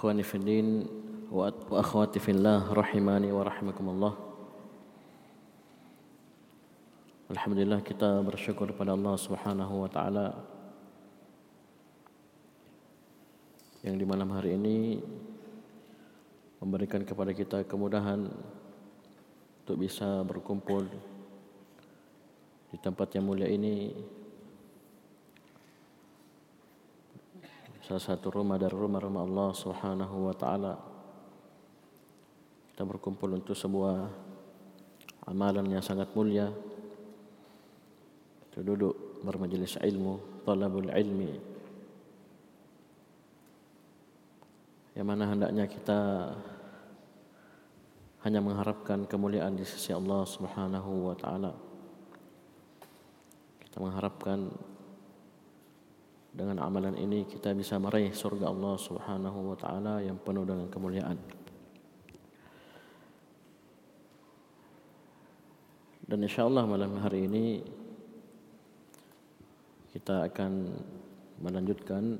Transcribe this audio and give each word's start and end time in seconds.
Ikhwani 0.00 0.24
fi 0.24 0.40
din 0.40 0.88
wa 1.28 1.52
akhwati 1.76 2.16
fillah 2.24 2.72
rahimani 2.72 3.28
wa 3.36 3.44
rahimakumullah. 3.44 4.16
Alhamdulillah 7.28 7.84
kita 7.84 8.24
bersyukur 8.24 8.72
pada 8.72 8.96
Allah 8.96 9.12
Subhanahu 9.20 9.84
wa 9.84 9.92
taala 9.92 10.40
yang 13.84 14.00
di 14.00 14.08
malam 14.08 14.32
hari 14.32 14.56
ini 14.56 15.04
memberikan 16.64 17.04
kepada 17.04 17.36
kita 17.36 17.68
kemudahan 17.68 18.24
untuk 18.24 19.76
bisa 19.84 20.24
berkumpul 20.24 20.88
di 22.72 22.80
tempat 22.80 23.20
yang 23.20 23.28
mulia 23.28 23.52
ini 23.52 23.92
salah 27.90 28.14
satu 28.14 28.30
rumah 28.30 28.54
dari 28.54 28.70
rumah-rumah 28.70 29.26
Allah 29.26 29.50
Subhanahu 29.50 30.30
wa 30.30 30.34
taala. 30.38 30.78
Kita 32.70 32.86
berkumpul 32.86 33.34
untuk 33.34 33.58
sebuah 33.58 34.06
amalan 35.26 35.66
yang 35.66 35.82
sangat 35.82 36.06
mulia. 36.14 36.46
Kita 38.46 38.62
duduk 38.62 39.26
bermajelis 39.26 39.74
ilmu, 39.82 40.46
talabul 40.46 40.86
ilmi. 40.86 41.34
Yang 44.94 45.06
mana 45.10 45.24
hendaknya 45.26 45.66
kita 45.66 46.30
hanya 48.22 48.38
mengharapkan 48.38 49.02
kemuliaan 49.02 49.58
di 49.58 49.66
sisi 49.66 49.90
Allah 49.90 50.22
Subhanahu 50.30 51.10
wa 51.10 51.16
taala. 51.18 51.58
Kita 53.66 53.82
mengharapkan 53.82 54.69
dengan 56.30 56.62
amalan 56.62 56.94
ini 56.94 57.26
kita 57.26 57.50
bisa 57.58 57.74
meraih 57.82 58.14
surga 58.14 58.46
Allah 58.46 58.74
Subhanahu 58.78 59.50
wa 59.50 59.56
taala 59.58 59.98
yang 59.98 60.14
penuh 60.22 60.46
dengan 60.46 60.70
kemuliaan. 60.70 61.18
Dan 66.06 66.26
insyaallah 66.26 66.66
malam 66.66 66.98
hari 67.02 67.26
ini 67.26 67.62
kita 69.94 70.26
akan 70.26 70.70
melanjutkan 71.42 72.18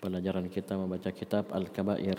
pelajaran 0.00 0.48
kita 0.48 0.76
membaca 0.76 1.12
kitab 1.12 1.52
Al-Kabair 1.52 2.16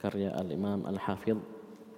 karya 0.00 0.32
Al-Imam 0.36 0.84
Al-Hafidh 0.84 1.40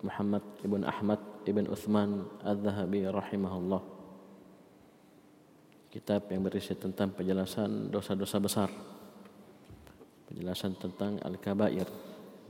Muhammad 0.07 0.43
Ibn 0.63 0.83
Ahmad 0.87 1.21
Ibn 1.47 1.67
Uthman 1.67 2.27
Al-Zahabi 2.47 3.11
rahimahullah 3.11 3.96
kitab 5.97 6.29
yang 6.29 6.45
berisi 6.45 6.77
tentang 6.77 7.17
penjelasan 7.17 7.89
dosa-dosa 7.89 8.37
besar. 8.37 8.69
Penjelasan 10.29 10.77
tentang 10.77 11.17
al-kabair, 11.25 11.89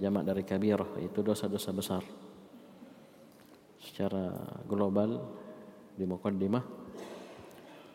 jamak 0.03 0.27
dari 0.27 0.43
kabirah 0.43 0.99
itu 0.99 1.23
dosa-dosa 1.23 1.71
besar. 1.71 2.03
Secara 3.79 4.35
global 4.67 5.23
di 5.95 6.03
mukaddimah 6.03 6.65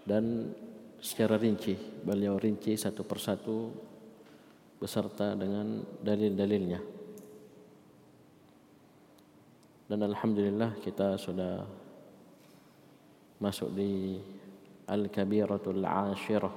dan 0.08 0.56
secara 1.04 1.36
rinci 1.36 1.76
beliau 2.00 2.40
rinci 2.40 2.80
satu 2.80 3.04
persatu 3.04 3.76
beserta 4.80 5.36
dengan 5.36 5.84
dalil-dalilnya. 6.00 6.80
Dan 9.92 10.00
alhamdulillah 10.00 10.80
kita 10.80 11.20
sudah 11.20 11.68
masuk 13.44 13.76
di 13.76 14.16
Al-Kabiratul 14.92 15.80
Ashirah. 15.88 16.52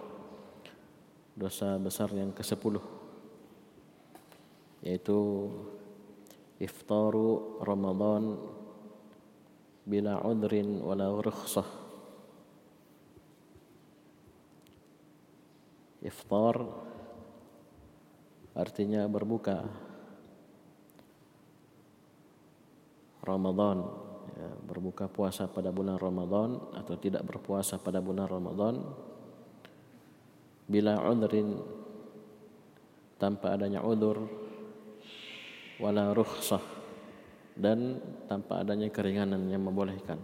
Dosa 1.35 1.79
besar 1.79 2.11
yang 2.15 2.31
ke-10 2.35 2.79
Yaitu 4.83 5.19
Iftaru 6.59 7.63
Ramadan 7.63 8.39
Bila 9.87 10.19
udrin 10.27 10.83
wala 10.83 11.15
rukhsah. 11.15 11.67
Iftar 16.03 16.57
Artinya 18.55 19.11
berbuka. 19.11 19.67
Ramadan 23.27 24.04
ya, 24.33 24.51
berbuka 24.65 25.07
puasa 25.11 25.45
pada 25.51 25.69
bulan 25.69 26.01
Ramadan 26.01 26.57
atau 26.73 26.95
tidak 26.97 27.25
berpuasa 27.29 27.77
pada 27.77 28.01
bulan 28.01 28.27
Ramadan 28.27 28.75
bila 30.65 30.97
udrin 31.05 31.61
tanpa 33.21 33.53
adanya 33.53 33.85
udur 33.85 34.25
wala 35.77 36.17
rukhsah 36.17 36.63
dan 37.55 38.01
tanpa 38.27 38.65
adanya 38.65 38.89
keringanan 38.89 39.45
yang 39.53 39.61
membolehkan 39.61 40.19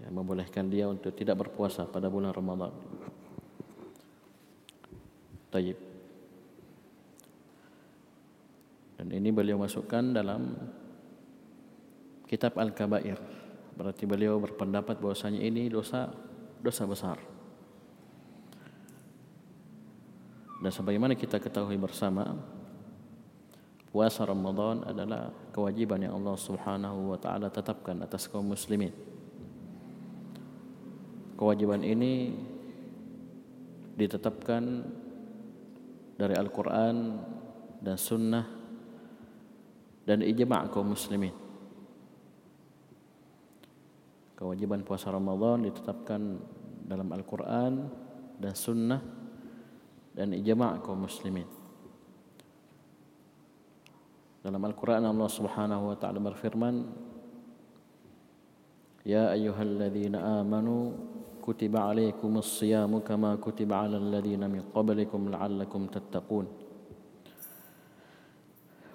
yang 0.00 0.16
membolehkan 0.16 0.72
dia 0.72 0.88
untuk 0.88 1.12
tidak 1.12 1.44
berpuasa 1.44 1.84
pada 1.84 2.08
bulan 2.08 2.32
Ramadan. 2.32 2.72
Tayyib. 5.52 5.78
Dan 8.96 9.08
ini 9.12 9.28
beliau 9.32 9.60
masukkan 9.60 10.00
dalam 10.12 10.56
kitab 12.30 12.54
Al-Kabair. 12.54 13.18
Berarti 13.74 14.06
beliau 14.06 14.38
berpendapat 14.38 15.02
bahwasanya 15.02 15.42
ini 15.42 15.66
dosa 15.66 16.14
dosa 16.62 16.86
besar. 16.86 17.18
Dan 20.60 20.70
sebagaimana 20.70 21.18
kita 21.18 21.42
ketahui 21.42 21.74
bersama, 21.80 22.36
puasa 23.90 24.22
Ramadan 24.22 24.86
adalah 24.86 25.34
kewajiban 25.50 26.06
yang 26.06 26.22
Allah 26.22 26.36
Subhanahu 26.38 27.16
wa 27.16 27.18
taala 27.18 27.50
tetapkan 27.50 27.98
atas 28.04 28.30
kaum 28.30 28.46
muslimin. 28.46 28.94
Kewajiban 31.34 31.82
ini 31.82 32.36
ditetapkan 33.96 34.84
dari 36.20 36.36
Al-Qur'an 36.36 36.96
dan 37.80 37.96
sunnah 37.96 38.44
dan 40.04 40.20
ijma' 40.20 40.68
kaum 40.68 40.92
muslimin. 40.92 41.49
Kewajiban 44.40 44.80
puasa 44.80 45.12
Ramadan 45.12 45.68
ditetapkan 45.68 46.40
dalam 46.88 47.12
Al-Quran 47.12 47.92
dan 48.40 48.56
Sunnah 48.56 49.04
dan 50.16 50.32
ijma' 50.32 50.80
kaum 50.80 51.04
muslimin. 51.04 51.44
Dalam 54.40 54.64
Al-Quran 54.64 55.04
Allah 55.04 55.28
Subhanahu 55.28 55.92
wa 55.92 55.96
taala 56.00 56.24
berfirman, 56.24 56.88
"Ya 59.04 59.28
ayyuhalladzina 59.36 60.40
amanu 60.40 60.96
kutiba 61.44 61.92
alaikumus 61.92 62.64
siyamu 62.64 63.04
kama 63.04 63.36
kutiba 63.36 63.84
alal 63.84 64.08
ladzina 64.08 64.48
min 64.48 64.64
qablikum 64.72 65.28
la'allakum 65.28 65.92
tattaqun." 65.92 66.48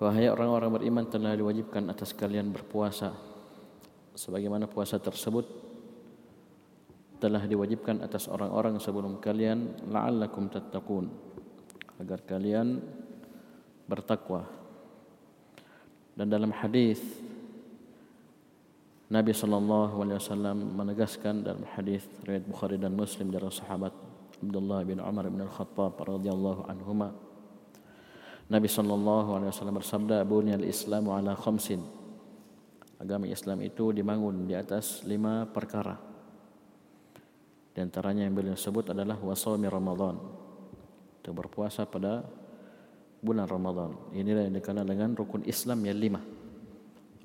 Wahai 0.01 0.25
orang-orang 0.25 0.81
beriman 0.81 1.05
telah 1.05 1.37
diwajibkan 1.37 1.85
atas 1.93 2.17
kalian 2.17 2.49
berpuasa 2.49 3.34
sebagaimana 4.15 4.65
puasa 4.65 4.97
tersebut 4.97 5.45
telah 7.19 7.43
diwajibkan 7.43 8.03
atas 8.03 8.27
orang-orang 8.31 8.79
sebelum 8.79 9.19
kalian 9.19 9.91
la'allakum 9.91 10.47
tattaqun. 10.51 11.05
Agar 11.99 12.23
kalian 12.27 12.79
bertakwa. 13.87 14.43
Dan 16.15 16.31
dalam 16.31 16.51
hadis 16.51 16.99
Nabi 19.05 19.31
sallallahu 19.31 20.01
alaihi 20.01 20.17
wasallam 20.17 20.57
menegaskan 20.73 21.45
dalam 21.45 21.63
hadis 21.77 22.03
riwayat 22.25 22.43
Bukhari 22.49 22.81
dan 22.81 22.97
Muslim 22.97 23.29
dari 23.29 23.47
sahabat 23.53 23.93
Abdullah 24.41 24.81
bin 24.81 24.97
Umar 24.97 25.29
bin 25.29 25.45
Al-Khattab 25.45 25.93
radhiyallahu 26.01 26.65
anhuma 26.65 27.13
Nabi 28.49 28.65
sallallahu 28.65 29.37
alaihi 29.37 29.51
wasallam 29.53 29.77
bersabda 29.77 30.25
bunyal 30.25 30.65
islamu 30.65 31.13
ala 31.13 31.37
khamsin 31.37 31.85
agama 32.99 33.27
Islam 33.27 33.59
itu 33.63 33.91
dibangun 33.91 34.47
di 34.47 34.55
atas 34.55 35.03
lima 35.03 35.47
perkara. 35.49 35.95
Di 37.75 37.83
antaranya 37.83 38.23
yang 38.23 38.31
beliau 38.31 38.55
sebut 38.55 38.95
adalah 38.95 39.19
wasami 39.19 39.67
Ramadan. 39.67 40.15
Itu 41.19 41.35
berpuasa 41.35 41.83
pada 41.83 42.23
bulan 43.19 43.51
Ramadan. 43.51 44.15
Inilah 44.15 44.47
yang 44.47 44.55
dikenal 44.55 44.87
dengan 44.87 45.11
rukun 45.11 45.43
Islam 45.43 45.83
yang 45.83 45.99
lima. 45.99 46.21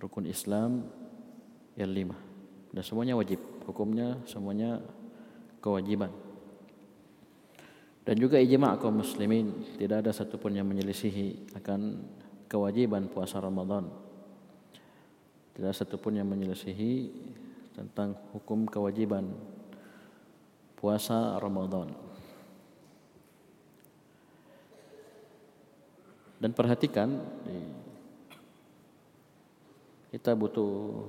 Rukun 0.03 0.27
Islam 0.27 0.83
yang 1.79 1.93
lima. 1.95 2.19
Dan 2.75 2.83
semuanya 2.83 3.15
wajib. 3.15 3.39
Hukumnya 3.63 4.19
semuanya 4.27 4.83
kewajiban. 5.63 6.11
Dan 8.03 8.17
juga 8.19 8.43
ijma' 8.43 8.81
kaum 8.83 9.05
muslimin 9.05 9.79
tidak 9.79 10.03
ada 10.03 10.11
satupun 10.11 10.57
yang 10.57 10.67
menyelisihi 10.67 11.55
akan 11.55 12.03
kewajiban 12.51 13.07
puasa 13.07 13.39
Ramadan. 13.39 14.10
Tidak 15.61 15.77
satupun 15.77 16.17
yang 16.17 16.25
menyelisihi 16.25 17.13
tentang 17.77 18.17
hukum 18.33 18.65
kewajiban 18.65 19.29
puasa 20.73 21.37
Ramadan. 21.37 21.93
Dan 26.41 26.57
perhatikan 26.57 27.21
kita 30.09 30.33
butuh 30.33 31.05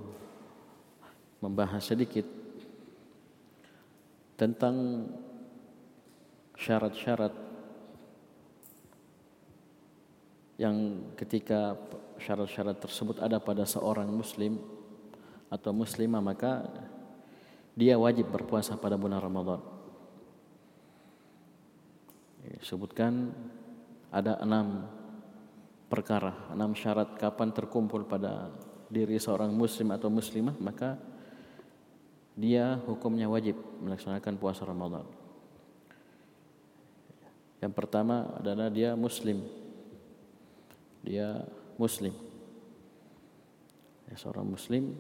membahas 1.39 1.88
sedikit 1.88 2.27
tentang 4.36 5.07
syarat-syarat 6.59 7.31
yang 10.59 11.07
ketika 11.15 11.80
syarat-syarat 12.22 12.78
tersebut 12.78 13.18
ada 13.18 13.42
pada 13.42 13.66
seorang 13.66 14.08
muslim 14.08 14.62
atau 15.52 15.74
muslimah 15.74 16.22
maka 16.24 16.70
dia 17.76 17.98
wajib 17.98 18.30
berpuasa 18.30 18.78
pada 18.78 18.96
bulan 18.96 19.20
Ramadan. 19.20 19.60
Sebutkan 22.62 23.34
ada 24.14 24.38
enam 24.42 24.86
perkara, 25.90 26.50
enam 26.54 26.78
syarat 26.78 27.18
kapan 27.18 27.50
terkumpul 27.52 28.06
pada 28.06 28.54
diri 28.92 29.18
seorang 29.18 29.50
muslim 29.52 29.90
atau 29.92 30.12
muslimah 30.12 30.56
maka 30.60 31.00
dia 32.36 32.80
hukumnya 32.88 33.28
wajib 33.28 33.60
melaksanakan 33.84 34.36
puasa 34.40 34.64
Ramadan. 34.64 35.04
Yang 37.62 37.74
pertama 37.78 38.36
adalah 38.42 38.74
dia 38.74 38.98
muslim. 38.98 39.46
Dia 41.06 41.46
muslim. 41.78 42.16
Ya, 44.12 44.16
seorang 44.20 44.44
muslim 44.44 44.92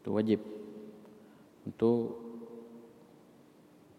itu 0.00 0.08
wajib 0.14 0.40
untuk 1.66 2.18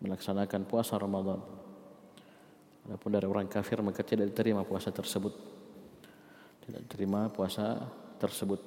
melaksanakan 0.02 0.66
puasa 0.66 0.98
Ramadan. 0.98 1.44
Adapun 2.90 3.14
dari 3.14 3.30
orang 3.30 3.46
kafir 3.46 3.78
maka 3.86 4.02
tidak 4.02 4.34
diterima 4.34 4.66
puasa 4.66 4.90
tersebut. 4.90 5.34
Tidak 6.66 6.80
diterima 6.88 7.30
puasa 7.30 7.78
tersebut. 8.18 8.62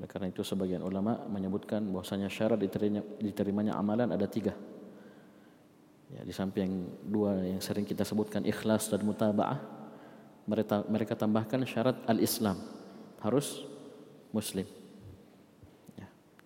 Oleh 0.00 0.08
karena 0.08 0.32
itu 0.32 0.40
sebagian 0.40 0.80
ulama 0.80 1.28
menyebutkan 1.28 1.84
bahwasanya 1.92 2.32
syarat 2.32 2.56
diterimanya, 2.56 3.04
diterimanya 3.20 3.72
amalan 3.76 4.08
ada 4.08 4.24
tiga. 4.24 4.56
Ya, 6.10 6.24
di 6.24 6.32
samping 6.32 6.88
dua 7.04 7.36
yang 7.44 7.60
sering 7.62 7.84
kita 7.84 8.02
sebutkan 8.02 8.42
ikhlas 8.42 8.88
dan 8.90 9.04
mutaba'ah, 9.04 9.79
mereka, 10.50 10.82
mereka 10.90 11.14
tambahkan 11.14 11.62
syarat 11.62 12.02
al-Islam 12.10 12.58
harus 13.22 13.62
Muslim. 14.34 14.66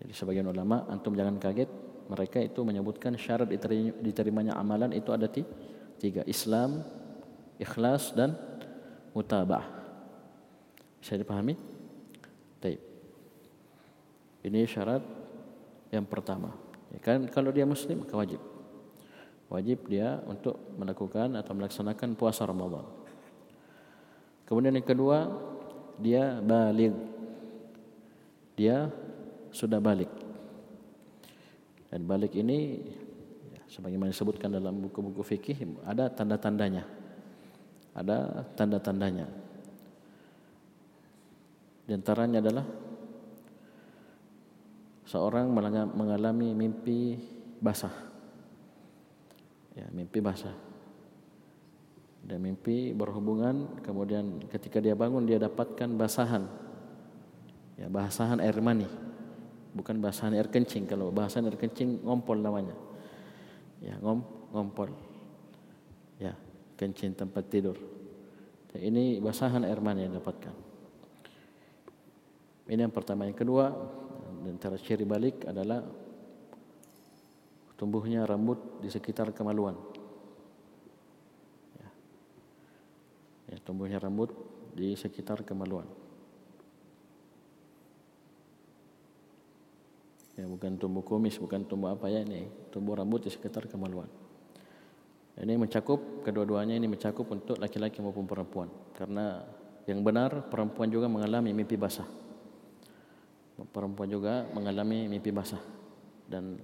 Jadi 0.05 0.13
sebagian 0.13 0.45
ulama 0.45 0.85
antum 0.93 1.17
jangan 1.17 1.41
kaget 1.41 1.73
mereka 2.13 2.37
itu 2.37 2.61
menyebutkan 2.61 3.17
syarat 3.17 3.49
diterimanya 4.05 4.53
amalan 4.53 4.93
itu 4.93 5.09
ada 5.09 5.25
tiga 5.97 6.21
Islam, 6.29 6.85
ikhlas 7.57 8.13
dan 8.13 8.37
mutabah. 9.17 9.65
Bisa 11.01 11.17
dipahami? 11.17 11.57
Baik. 12.61 12.81
Ini 14.45 14.69
syarat 14.69 15.01
yang 15.89 16.05
pertama. 16.05 16.53
Ya 16.93 17.01
kan 17.01 17.25
kalau 17.33 17.49
dia 17.49 17.65
muslim 17.65 18.05
maka 18.05 18.13
wajib. 18.21 18.45
Wajib 19.49 19.89
dia 19.89 20.21
untuk 20.29 20.61
melakukan 20.77 21.33
atau 21.41 21.57
melaksanakan 21.57 22.13
puasa 22.13 22.45
Ramadan. 22.45 22.85
Kemudian 24.45 24.77
yang 24.77 24.85
kedua, 24.85 25.29
dia 25.97 26.39
balik. 26.45 26.93
Dia 28.55 28.93
sudah 29.51 29.81
balik. 29.81 30.11
Dan 31.89 32.05
balik 32.11 32.35
ini 32.35 32.83
ya, 33.55 33.63
sebagaimana 33.71 34.11
disebutkan 34.11 34.51
dalam 34.51 34.83
buku-buku 34.85 35.23
fikih 35.23 35.81
ada 35.87 36.11
tanda-tandanya. 36.11 36.85
Ada 37.95 38.45
tanda-tandanya. 38.59 39.27
Di 41.87 41.93
antaranya 41.95 42.43
adalah 42.43 42.67
seorang 45.07 45.47
mengalami 45.95 46.51
mimpi 46.51 47.15
basah. 47.63 47.95
Ya, 49.79 49.87
mimpi 49.95 50.19
basah. 50.19 50.74
Dan 52.25 52.41
mimpi 52.41 52.97
berhubungan. 52.97 53.81
Kemudian 53.85 54.49
ketika 54.49 54.81
dia 54.81 54.97
bangun 54.97 55.29
dia 55.29 55.37
dapatkan 55.37 55.93
basahan. 55.95 56.49
Ya, 57.77 57.87
basahan 57.93 58.41
air 58.41 58.57
mani. 58.65 58.89
Bukan 59.75 60.01
bahasan 60.01 60.33
air 60.33 60.49
kencing. 60.49 60.89
Kalau 60.89 61.13
bahasan 61.13 61.45
air 61.45 61.61
kencing 61.61 62.01
ngompol 62.01 62.41
namanya. 62.41 62.73
Ya 63.85 64.01
ngom 64.01 64.25
ngompol. 64.55 64.89
Ya 66.17 66.33
kencing 66.81 67.13
tempat 67.13 67.45
tidur. 67.53 67.77
Ini 68.75 69.23
basahan 69.23 69.63
air 69.63 69.79
mani 69.79 70.09
yang 70.09 70.19
dapatkan. 70.19 70.55
Ini 72.67 72.81
yang 72.89 72.95
pertama. 72.95 73.29
Yang 73.29 73.45
kedua 73.45 73.71
dan 74.45 74.55
cara 74.59 74.77
ciri 74.81 75.05
balik 75.05 75.45
adalah 75.47 75.85
tumbuhnya 77.75 78.25
rambut 78.25 78.81
di 78.81 78.89
sekitar 78.89 79.35
kemaluan 79.35 79.94
ya 83.51 83.57
tumbuhnya 83.61 84.01
rambut 84.01 84.33
di 84.75 84.97
sekitar 84.97 85.45
kemaluan 85.47 85.87
Ya, 90.35 90.51
bukan 90.51 90.75
tumbuh 90.75 91.07
kumis, 91.07 91.39
bukan 91.39 91.63
tumbuh 91.63 91.95
apa 91.95 92.11
ya 92.11 92.27
ini, 92.27 92.51
tumbuh 92.75 92.99
rambut 92.99 93.23
di 93.23 93.31
sekitar 93.31 93.71
kemaluan. 93.71 94.11
Ini 95.39 95.55
mencakup 95.55 96.27
kedua-duanya 96.27 96.75
ini 96.75 96.91
mencakup 96.91 97.27
untuk 97.31 97.59
laki-laki 97.59 98.03
maupun 98.03 98.27
perempuan. 98.27 98.67
Karena 98.95 99.43
yang 99.87 100.03
benar 100.03 100.51
perempuan 100.51 100.91
juga 100.91 101.07
mengalami 101.07 101.55
mimpi 101.55 101.79
basah. 101.79 102.07
Perempuan 103.71 104.11
juga 104.11 104.47
mengalami 104.51 105.07
mimpi 105.07 105.31
basah. 105.31 105.63
Dan 106.27 106.59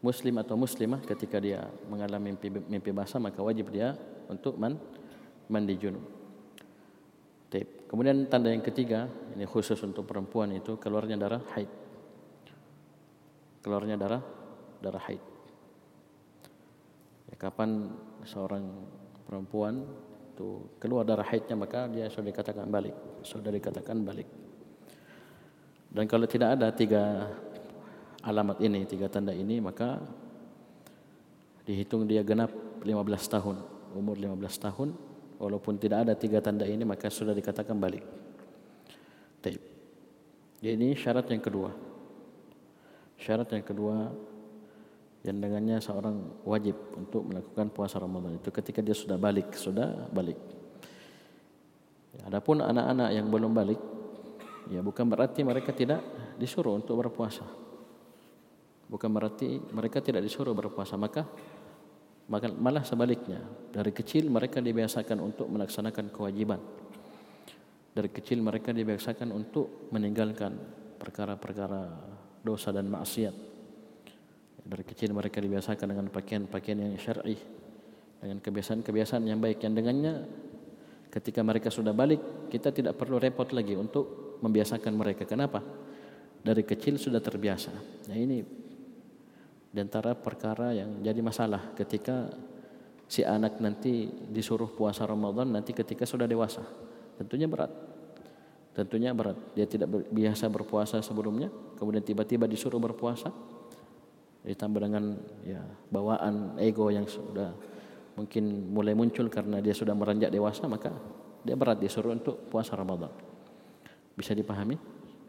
muslim 0.00 0.40
atau 0.40 0.56
muslimah 0.56 1.04
ketika 1.04 1.36
dia 1.40 1.68
mengalami 1.88 2.32
mimpi, 2.32 2.48
mimpi 2.48 2.90
basah 2.92 3.20
maka 3.20 3.40
wajib 3.44 3.68
dia 3.68 3.96
untuk 4.32 4.56
man, 4.56 4.80
mandi 5.48 5.74
junub. 5.78 6.04
Kemudian 7.92 8.24
tanda 8.24 8.48
yang 8.48 8.64
ketiga, 8.64 9.04
ini 9.36 9.44
khusus 9.44 9.76
untuk 9.84 10.08
perempuan 10.08 10.48
itu 10.56 10.80
keluarnya 10.80 11.20
darah 11.20 11.44
haid 11.52 11.68
keluarnya 13.62 13.94
darah 13.94 14.22
darah 14.82 15.02
haid. 15.06 15.22
Ya, 17.30 17.34
kapan 17.38 17.94
seorang 18.26 18.66
perempuan 19.24 19.86
itu 20.34 20.66
keluar 20.82 21.06
darah 21.06 21.24
haidnya 21.24 21.54
maka 21.54 21.86
dia 21.86 22.10
sudah 22.10 22.28
dikatakan 22.34 22.66
balik, 22.66 22.96
sudah 23.22 23.54
dikatakan 23.54 24.02
balik. 24.02 24.26
Dan 25.92 26.10
kalau 26.10 26.26
tidak 26.26 26.58
ada 26.58 26.74
tiga 26.74 27.30
alamat 28.26 28.58
ini, 28.58 28.82
tiga 28.84 29.06
tanda 29.06 29.30
ini 29.30 29.62
maka 29.62 30.02
dihitung 31.62 32.10
dia 32.10 32.26
genap 32.26 32.50
15 32.82 32.88
tahun, 33.30 33.56
umur 33.94 34.18
15 34.18 34.64
tahun 34.66 35.11
walaupun 35.42 35.74
tidak 35.82 36.06
ada 36.06 36.14
tiga 36.14 36.38
tanda 36.38 36.62
ini 36.62 36.86
maka 36.86 37.10
sudah 37.10 37.34
dikatakan 37.34 37.74
balik. 37.74 38.06
Taib. 39.42 39.58
Ini 40.62 40.94
syarat 40.94 41.26
yang 41.26 41.42
kedua. 41.42 41.74
Syarat 43.18 43.50
yang 43.50 43.66
kedua 43.66 43.96
yang 45.22 45.38
dengannya 45.38 45.78
seorang 45.82 46.42
wajib 46.46 46.78
untuk 46.94 47.26
melakukan 47.26 47.70
puasa 47.70 47.98
Ramadan 47.98 48.38
itu 48.38 48.50
ketika 48.54 48.78
dia 48.82 48.94
sudah 48.94 49.18
balik, 49.18 49.54
sudah 49.54 50.10
balik. 50.10 50.38
Adapun 52.26 52.62
anak-anak 52.62 53.08
yang 53.14 53.26
belum 53.30 53.54
balik, 53.54 53.80
ya 54.70 54.82
bukan 54.82 55.06
berarti 55.06 55.46
mereka 55.46 55.70
tidak 55.74 56.02
disuruh 56.38 56.74
untuk 56.74 56.98
berpuasa. 56.98 57.46
Bukan 58.90 59.10
berarti 59.14 59.62
mereka 59.72 60.02
tidak 60.04 60.26
disuruh 60.26 60.52
berpuasa, 60.52 60.98
maka 60.98 61.24
malah 62.30 62.84
sebaliknya. 62.86 63.42
Dari 63.72 63.90
kecil 63.90 64.28
mereka 64.28 64.62
dibiasakan 64.62 65.18
untuk 65.18 65.48
melaksanakan 65.50 66.12
kewajiban. 66.12 66.60
Dari 67.92 68.08
kecil 68.08 68.40
mereka 68.40 68.72
dibiasakan 68.72 69.32
untuk 69.32 69.90
meninggalkan 69.92 70.56
perkara-perkara 70.96 71.82
dosa 72.40 72.72
dan 72.72 72.88
maksiat. 72.88 73.34
Dari 74.62 74.84
kecil 74.86 75.10
mereka 75.10 75.42
dibiasakan 75.42 75.86
dengan 75.90 76.06
pakaian-pakaian 76.08 76.78
yang 76.78 76.94
syar'i, 76.96 77.36
dengan 78.22 78.38
kebiasaan-kebiasaan 78.38 79.26
yang 79.26 79.42
baik 79.42 79.66
yang 79.66 79.74
dengannya 79.74 80.14
ketika 81.12 81.44
mereka 81.44 81.68
sudah 81.68 81.92
balik 81.92 82.48
kita 82.48 82.72
tidak 82.72 82.96
perlu 82.96 83.18
repot 83.20 83.50
lagi 83.52 83.74
untuk 83.76 84.38
membiasakan 84.40 84.94
mereka. 84.94 85.26
Kenapa? 85.26 85.60
Dari 86.42 86.62
kecil 86.62 86.96
sudah 86.96 87.18
terbiasa. 87.18 87.74
Nah 88.08 88.16
ini 88.16 88.61
di 89.72 89.80
antara 89.80 90.12
perkara 90.12 90.76
yang 90.76 91.00
jadi 91.00 91.18
masalah 91.24 91.72
ketika 91.72 92.28
si 93.08 93.24
anak 93.24 93.56
nanti 93.56 94.04
disuruh 94.28 94.68
puasa 94.68 95.08
Ramadan 95.08 95.48
nanti 95.48 95.72
ketika 95.72 96.04
sudah 96.04 96.28
dewasa. 96.28 96.60
Tentunya 97.16 97.48
berat. 97.48 97.72
Tentunya 98.76 99.16
berat. 99.16 99.36
Dia 99.56 99.64
tidak 99.68 99.88
biasa 100.12 100.48
berpuasa 100.48 101.00
sebelumnya, 101.00 101.48
kemudian 101.76 102.04
tiba-tiba 102.04 102.44
disuruh 102.44 102.80
berpuasa 102.80 103.32
ditambah 104.42 104.80
dengan 104.82 105.22
ya 105.46 105.62
bawaan 105.86 106.58
ego 106.58 106.90
yang 106.90 107.06
sudah 107.06 107.54
mungkin 108.18 108.74
mulai 108.74 108.90
muncul 108.90 109.30
karena 109.30 109.62
dia 109.62 109.70
sudah 109.70 109.94
meranjak 109.94 110.34
dewasa 110.34 110.66
maka 110.66 110.90
dia 111.46 111.54
berat 111.54 111.78
disuruh 111.78 112.12
untuk 112.12 112.50
puasa 112.50 112.74
Ramadan. 112.74 113.10
Bisa 114.18 114.34
dipahami? 114.36 114.76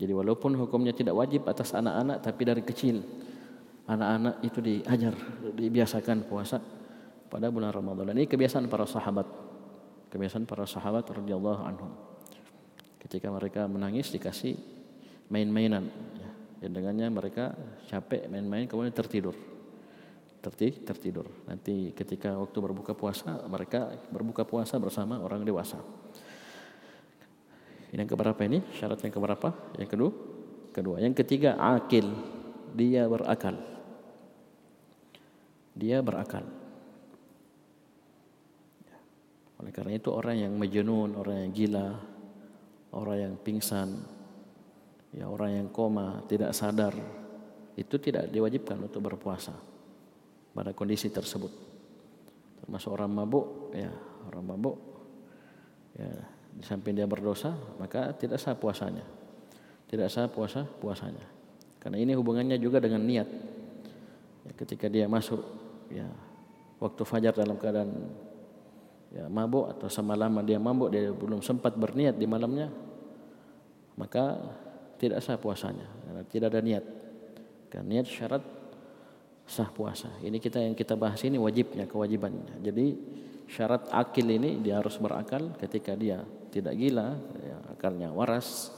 Jadi 0.02 0.10
walaupun 0.12 0.58
hukumnya 0.58 0.92
tidak 0.92 1.14
wajib 1.14 1.46
atas 1.46 1.78
anak-anak 1.78 2.26
tapi 2.26 2.42
dari 2.44 2.64
kecil 2.66 3.06
anak-anak 3.88 4.40
itu 4.48 4.60
diajar, 4.64 5.14
dibiasakan 5.56 6.24
puasa 6.28 6.60
pada 7.28 7.52
bulan 7.52 7.74
Ramadan. 7.74 8.16
Ini 8.16 8.30
kebiasaan 8.30 8.70
para 8.72 8.88
sahabat. 8.88 9.28
Kebiasaan 10.14 10.46
para 10.46 10.64
sahabat 10.70 11.10
radhiyallahu 11.10 11.62
anhum. 11.66 11.92
Ketika 13.02 13.28
mereka 13.34 13.68
menangis 13.68 14.14
dikasih 14.14 14.56
main-mainan. 15.28 15.90
Yang 16.64 16.72
dengannya 16.80 17.08
mereka 17.12 17.52
capek 17.92 18.32
main-main 18.32 18.70
kemudian 18.70 18.96
tertidur. 18.96 19.36
Terti 20.40 20.80
tertidur. 20.86 21.28
Nanti 21.50 21.92
ketika 21.92 22.36
waktu 22.40 22.58
berbuka 22.62 22.96
puasa 22.96 23.44
mereka 23.52 23.92
berbuka 24.08 24.48
puasa 24.48 24.80
bersama 24.80 25.20
orang 25.20 25.44
dewasa. 25.44 25.82
Ini 27.92 28.00
yang 28.00 28.10
keberapa 28.10 28.42
ini? 28.48 28.64
Syarat 28.74 29.04
yang 29.04 29.14
keberapa? 29.14 29.50
Yang 29.76 29.90
kedua? 29.92 30.12
Kedua. 30.72 30.96
Yang 31.04 31.26
ketiga 31.26 31.60
akil. 31.60 32.08
Dia 32.74 33.06
berakal 33.06 33.73
dia 35.74 36.00
berakal. 36.06 36.46
Oleh 39.64 39.72
karena 39.74 39.96
itu 39.98 40.10
orang 40.14 40.38
yang 40.44 40.54
majnun 40.54 41.18
orang 41.18 41.48
yang 41.48 41.52
gila 41.56 41.88
orang 42.94 43.18
yang 43.18 43.34
pingsan 43.42 43.96
ya 45.16 45.26
orang 45.30 45.56
yang 45.56 45.68
koma 45.74 46.22
tidak 46.30 46.54
sadar 46.54 46.94
itu 47.74 47.96
tidak 47.98 48.30
diwajibkan 48.30 48.78
untuk 48.78 49.02
berpuasa 49.02 49.56
pada 50.54 50.76
kondisi 50.76 51.10
tersebut. 51.10 51.50
Termasuk 52.62 52.94
orang 52.94 53.10
mabuk 53.10 53.74
ya 53.74 53.90
orang 54.30 54.44
mabuk 54.46 54.78
ya 55.98 56.12
di 56.54 56.62
samping 56.62 56.94
dia 56.94 57.10
berdosa 57.10 57.56
maka 57.82 58.14
tidak 58.14 58.38
sah 58.38 58.54
puasanya. 58.54 59.06
Tidak 59.90 60.10
sah 60.10 60.30
puasa 60.30 60.66
puasanya. 60.66 61.24
Karena 61.80 61.98
ini 62.04 62.14
hubungannya 62.20 62.60
juga 62.60 62.84
dengan 62.84 63.06
niat 63.06 63.53
ya, 64.44 64.52
ketika 64.56 64.86
dia 64.92 65.08
masuk 65.08 65.42
ya 65.92 66.08
waktu 66.80 67.02
fajar 67.04 67.34
dalam 67.36 67.56
keadaan 67.56 67.92
ya 69.14 69.30
mabuk 69.30 69.72
atau 69.78 69.88
semalam 69.88 70.42
dia 70.44 70.58
mabuk 70.58 70.90
dia 70.90 71.14
belum 71.14 71.40
sempat 71.46 71.78
berniat 71.78 72.18
di 72.18 72.26
malamnya 72.26 72.72
maka 73.94 74.42
tidak 74.98 75.20
sah 75.22 75.38
puasanya 75.38 75.86
karena 76.08 76.22
tidak 76.30 76.48
ada 76.54 76.62
niat. 76.64 76.86
Karena 77.68 78.00
niat 78.00 78.08
syarat 78.08 78.44
sah 79.50 79.68
puasa. 79.68 80.08
Ini 80.22 80.38
kita 80.40 80.62
yang 80.62 80.78
kita 80.78 80.94
bahas 80.96 81.20
ini 81.26 81.36
wajibnya, 81.42 81.90
kewajibannya. 81.90 82.62
Jadi 82.64 82.86
syarat 83.50 83.90
akil 83.92 84.30
ini 84.30 84.62
dia 84.64 84.80
harus 84.80 84.96
berakal 85.02 85.58
ketika 85.60 85.98
dia 85.98 86.24
tidak 86.54 86.78
gila, 86.78 87.18
ya, 87.42 87.58
akalnya 87.74 88.14
waras, 88.14 88.70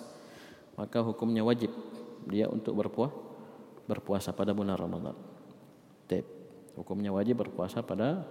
maka 0.79 1.03
hukumnya 1.03 1.43
wajib 1.43 1.69
dia 2.25 2.47
untuk 2.47 2.73
berpuas 2.73 3.11
berpuasa 3.85 4.33
pada 4.33 4.55
bulan 4.55 4.79
Ramadan. 4.79 5.13
Tep. 6.05 6.25
Hukumnya 6.75 7.09
wajib 7.13 7.41
berpuasa 7.41 7.81
pada 7.81 8.25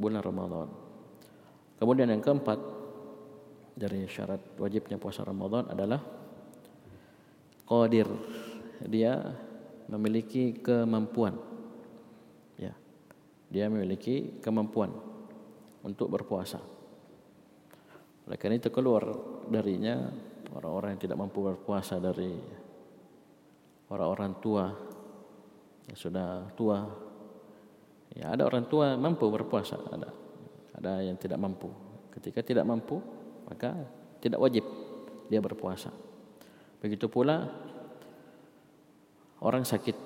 bulan 0.00 0.24
Ramadan. 0.24 0.68
Kemudian 1.76 2.08
yang 2.08 2.24
keempat 2.24 2.56
dari 3.76 4.08
syarat 4.08 4.56
wajibnya 4.56 4.96
puasa 4.96 5.20
Ramadan 5.22 5.68
adalah 5.68 6.00
qadir. 7.68 8.08
Dia 8.88 9.20
memiliki 9.92 10.56
kemampuan. 10.56 11.36
Ya. 12.56 12.72
Dia 13.52 13.68
memiliki 13.68 14.40
kemampuan 14.40 14.90
untuk 15.84 16.08
berpuasa. 16.08 16.58
Oleh 18.26 18.38
karena 18.40 18.58
itu 18.58 18.74
keluar 18.74 19.06
darinya 19.46 20.10
orang-orang 20.56 20.96
yang 20.96 21.02
tidak 21.06 21.18
mampu 21.20 21.46
berpuasa 21.46 22.02
dari 22.02 22.34
orang-orang 23.86 24.32
tua 24.42 24.66
sudah 25.94 26.50
tua 26.58 26.82
ya 28.16 28.32
ada 28.34 28.42
orang 28.48 28.66
tua 28.66 28.98
mampu 28.98 29.30
berpuasa 29.30 29.78
ada 29.92 30.10
ada 30.74 30.92
yang 31.04 31.14
tidak 31.14 31.38
mampu 31.38 31.70
ketika 32.10 32.42
tidak 32.42 32.66
mampu 32.66 32.98
maka 33.46 33.76
tidak 34.18 34.42
wajib 34.42 34.66
dia 35.30 35.38
berpuasa 35.38 35.94
Begitu 36.80 37.08
pula 37.08 37.48
orang 39.40 39.64
sakit. 39.64 39.96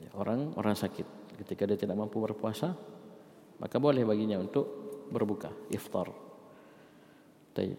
Ya, 0.00 0.10
orang 0.14 0.54
orang 0.54 0.78
sakit 0.78 1.36
ketika 1.44 1.66
dia 1.66 1.76
tidak 1.76 1.98
mampu 1.98 2.22
berpuasa, 2.22 2.74
maka 3.58 3.76
boleh 3.76 4.06
baginya 4.06 4.38
untuk 4.38 4.64
berbuka, 5.10 5.50
iftar. 5.74 6.08
Taib. 7.52 7.76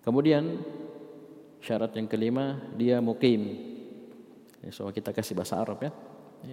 Kemudian 0.00 0.64
syarat 1.60 1.92
yang 1.98 2.06
kelima 2.06 2.72
dia 2.78 3.02
mukim. 3.02 3.73
So 4.72 4.88
kita 4.94 5.12
kasih 5.12 5.36
bahasa 5.36 5.60
Arab 5.60 5.82
ya. 5.82 5.92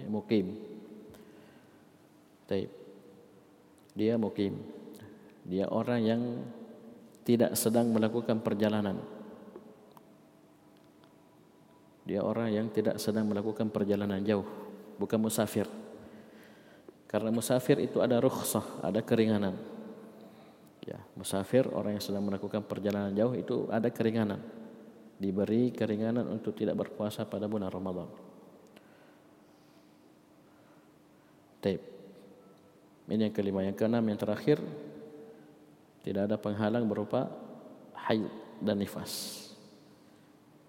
mukim. 0.08 0.58
Dia 3.92 4.16
mukim. 4.16 4.56
Dia 5.44 5.68
orang 5.68 6.00
yang 6.00 6.22
tidak 7.22 7.56
sedang 7.56 7.92
melakukan 7.92 8.40
perjalanan. 8.40 9.00
Dia 12.02 12.18
orang 12.20 12.50
yang 12.50 12.66
tidak 12.66 12.98
sedang 12.98 13.30
melakukan 13.30 13.70
perjalanan 13.70 14.18
jauh, 14.26 14.42
bukan 14.98 15.22
musafir. 15.22 15.70
Karena 17.06 17.30
musafir 17.30 17.78
itu 17.78 18.02
ada 18.02 18.18
rukhsah, 18.18 18.82
ada 18.82 18.98
keringanan. 19.04 19.54
Ya, 20.82 20.98
musafir 21.14 21.62
orang 21.70 21.94
yang 21.94 22.02
sedang 22.02 22.26
melakukan 22.26 22.66
perjalanan 22.66 23.14
jauh 23.14 23.38
itu 23.38 23.70
ada 23.70 23.86
keringanan. 23.86 24.42
Diberi 25.22 25.70
keringanan 25.70 26.26
untuk 26.26 26.58
tidak 26.58 26.74
berpuasa 26.74 27.22
pada 27.22 27.46
bulan 27.46 27.70
Ramadan. 27.70 28.10
Taib. 31.62 31.78
Ini 33.06 33.30
yang 33.30 33.34
kelima, 33.34 33.62
yang 33.62 33.78
keenam, 33.78 34.02
yang 34.02 34.18
terakhir 34.18 34.58
tidak 36.02 36.26
ada 36.26 36.34
penghalang 36.34 36.90
berupa 36.90 37.30
haid 38.10 38.26
dan 38.58 38.82
nifas. 38.82 39.46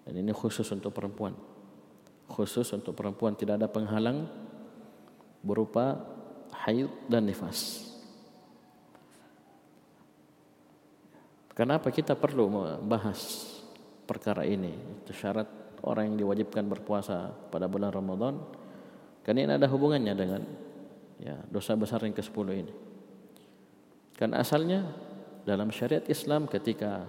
Dan 0.06 0.22
ini 0.22 0.30
khusus 0.30 0.70
untuk 0.70 0.94
perempuan. 0.94 1.34
Khusus 2.30 2.70
untuk 2.70 2.94
perempuan 2.94 3.34
tidak 3.34 3.58
ada 3.58 3.66
penghalang 3.66 4.30
berupa 5.42 5.98
haid 6.62 6.86
dan 7.10 7.26
nifas. 7.26 7.90
Kenapa 11.54 11.90
kita 11.90 12.14
perlu 12.18 12.50
membahas 12.50 13.50
perkara 14.04 14.44
ini? 14.44 14.72
Itu 15.04 15.12
syarat 15.16 15.80
orang 15.84 16.12
yang 16.12 16.16
diwajibkan 16.24 16.64
berpuasa 16.64 17.32
pada 17.52 17.68
bulan 17.68 17.92
Ramadan. 17.92 18.40
Karena 19.24 19.40
ini 19.44 19.52
ada 19.56 19.68
hubungannya 19.68 20.14
dengan 20.16 20.42
ya, 21.20 21.36
dosa 21.48 21.76
besar 21.76 22.04
yang 22.04 22.16
ke-10 22.16 22.46
ini. 22.52 22.74
Karena 24.14 24.40
asalnya 24.40 24.84
dalam 25.44 25.68
syariat 25.72 26.04
Islam 26.08 26.48
ketika 26.48 27.04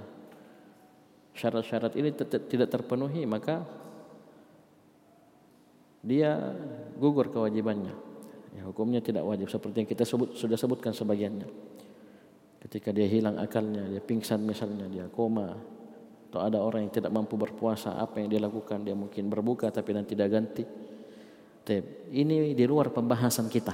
syarat-syarat 1.36 1.94
ini 2.00 2.16
tidak 2.24 2.72
terpenuhi 2.72 3.28
maka 3.28 3.68
dia 6.06 6.56
gugur 6.96 7.34
kewajibannya. 7.34 7.96
Ya, 8.56 8.64
hukumnya 8.64 9.04
tidak 9.04 9.28
wajib 9.28 9.52
seperti 9.52 9.84
yang 9.84 9.90
kita 9.90 10.08
sebut 10.08 10.38
sudah 10.40 10.56
sebutkan 10.56 10.96
sebagiannya. 10.96 11.50
Ketika 12.64 12.96
dia 12.96 13.06
hilang 13.06 13.36
akalnya, 13.36 13.84
dia 13.86 14.02
pingsan 14.02 14.42
misalnya, 14.42 14.88
dia 14.88 15.06
koma, 15.12 15.54
atau 16.36 16.44
ada 16.44 16.60
orang 16.60 16.84
yang 16.84 16.92
tidak 16.92 17.16
mampu 17.16 17.40
berpuasa, 17.40 17.96
apa 17.96 18.20
yang 18.20 18.28
dia 18.28 18.44
lakukan? 18.44 18.84
Dia 18.84 18.92
mungkin 18.92 19.32
berbuka 19.32 19.72
tapi 19.72 19.96
nanti 19.96 20.20
dia 20.20 20.28
ganti. 20.28 20.68
Ini 22.12 22.52
di 22.52 22.66
luar 22.68 22.92
pembahasan 22.92 23.48
kita. 23.48 23.72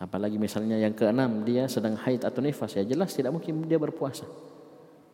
Apalagi 0.00 0.40
misalnya 0.40 0.80
yang 0.80 0.96
keenam 0.96 1.44
dia 1.44 1.68
sedang 1.68 1.92
haid 2.00 2.24
atau 2.24 2.40
nifas 2.40 2.72
ya 2.72 2.88
jelas 2.88 3.12
tidak 3.12 3.36
mungkin 3.36 3.68
dia 3.68 3.76
berpuasa 3.76 4.24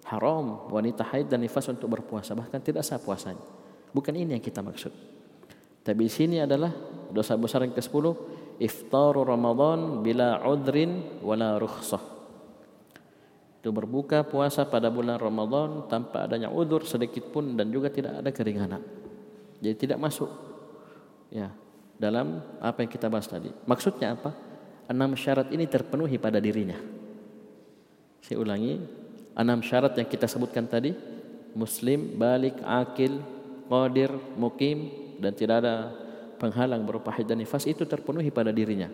haram 0.06 0.70
wanita 0.70 1.02
haid 1.02 1.26
dan 1.26 1.42
nifas 1.42 1.66
untuk 1.66 1.90
berpuasa 1.90 2.38
bahkan 2.38 2.62
tidak 2.62 2.86
sah 2.86 3.02
puasanya 3.02 3.42
bukan 3.90 4.14
ini 4.14 4.38
yang 4.38 4.44
kita 4.46 4.62
maksud 4.62 4.94
Tapi 5.86 6.02
di 6.02 6.10
sini 6.10 6.42
adalah 6.42 6.70
dosa 7.14 7.38
besar 7.38 7.62
yang 7.62 7.70
ke-10 7.70 8.04
iftaru 8.58 9.22
Ramadan 9.22 10.02
bila 10.02 10.42
udrin 10.42 11.22
wala 11.22 11.62
rukhsah. 11.62 12.15
Itu 13.66 13.74
berbuka 13.74 14.22
puasa 14.22 14.62
pada 14.62 14.86
bulan 14.86 15.18
Ramadan 15.18 15.90
tanpa 15.90 16.22
adanya 16.22 16.46
udur 16.46 16.86
sedikit 16.86 17.34
pun 17.34 17.58
dan 17.58 17.66
juga 17.74 17.90
tidak 17.90 18.22
ada 18.22 18.30
keringanan. 18.30 18.78
Jadi 19.58 19.74
tidak 19.74 19.98
masuk 20.06 20.30
ya 21.34 21.50
dalam 21.98 22.46
apa 22.62 22.86
yang 22.86 22.90
kita 22.94 23.10
bahas 23.10 23.26
tadi. 23.26 23.50
Maksudnya 23.66 24.14
apa? 24.14 24.30
Enam 24.86 25.18
syarat 25.18 25.50
ini 25.50 25.66
terpenuhi 25.66 26.14
pada 26.14 26.38
dirinya. 26.38 26.78
Saya 28.22 28.38
ulangi, 28.38 28.78
enam 29.34 29.58
syarat 29.66 29.98
yang 29.98 30.06
kita 30.06 30.30
sebutkan 30.30 30.70
tadi, 30.70 30.94
muslim, 31.58 32.14
balik, 32.14 32.62
akil, 32.62 33.18
qadir, 33.66 34.14
mukim 34.38 34.94
dan 35.18 35.34
tidak 35.34 35.66
ada 35.66 35.90
penghalang 36.38 36.86
berupa 36.86 37.10
haid 37.10 37.26
dan 37.26 37.42
nifas 37.42 37.66
itu 37.66 37.82
terpenuhi 37.82 38.30
pada 38.30 38.54
dirinya. 38.54 38.86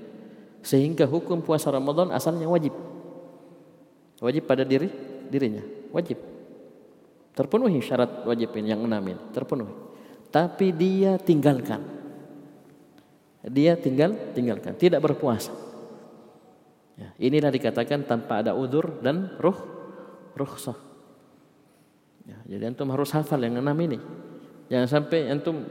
Sehingga 0.64 1.04
hukum 1.04 1.44
puasa 1.44 1.68
Ramadan 1.68 2.08
asalnya 2.08 2.48
wajib. 2.48 2.91
Wajib 4.22 4.46
pada 4.46 4.62
diri 4.62 4.86
dirinya, 5.26 5.66
wajib. 5.90 6.22
Terpenuhi 7.34 7.82
syarat 7.82 8.22
wajib 8.22 8.54
ini 8.54 8.70
yang 8.70 8.86
enam 8.86 9.02
ini, 9.02 9.18
terpenuhi. 9.34 9.74
Tapi 10.30 10.70
dia 10.70 11.18
tinggalkan. 11.18 11.82
Dia 13.42 13.74
tinggal 13.74 14.14
tinggalkan, 14.30 14.78
tidak 14.78 15.02
berpuasa. 15.02 15.50
Ya, 16.94 17.10
inilah 17.18 17.50
dikatakan 17.50 18.06
tanpa 18.06 18.46
ada 18.46 18.54
udur 18.54 19.02
dan 19.02 19.34
ruh 19.42 19.58
ruhsah. 20.38 20.78
Ya, 22.22 22.38
jadi 22.46 22.70
antum 22.70 22.86
harus 22.94 23.10
hafal 23.10 23.42
yang 23.42 23.58
enam 23.58 23.74
ini. 23.82 23.98
Jangan 24.70 24.86
sampai 24.86 25.26
antum 25.26 25.66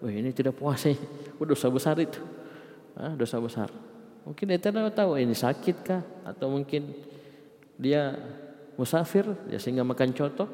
Wah 0.00 0.08
ini 0.08 0.32
tidak 0.32 0.56
puasa, 0.56 0.88
oh, 1.36 1.44
dosa 1.44 1.68
besar 1.68 2.00
itu. 2.00 2.16
Ah, 2.96 3.12
dosa 3.12 3.36
besar. 3.36 3.68
Mungkin 4.24 4.44
dia 4.48 4.56
tidak 4.56 4.96
tahu 4.96 5.20
ini 5.20 5.36
sakit 5.36 5.76
kah 5.84 6.02
atau 6.24 6.48
mungkin 6.48 6.88
dia 7.80 8.12
musafir 8.76 9.24
ya 9.48 9.56
sehingga 9.56 9.80
makan 9.80 10.12
coto. 10.12 10.44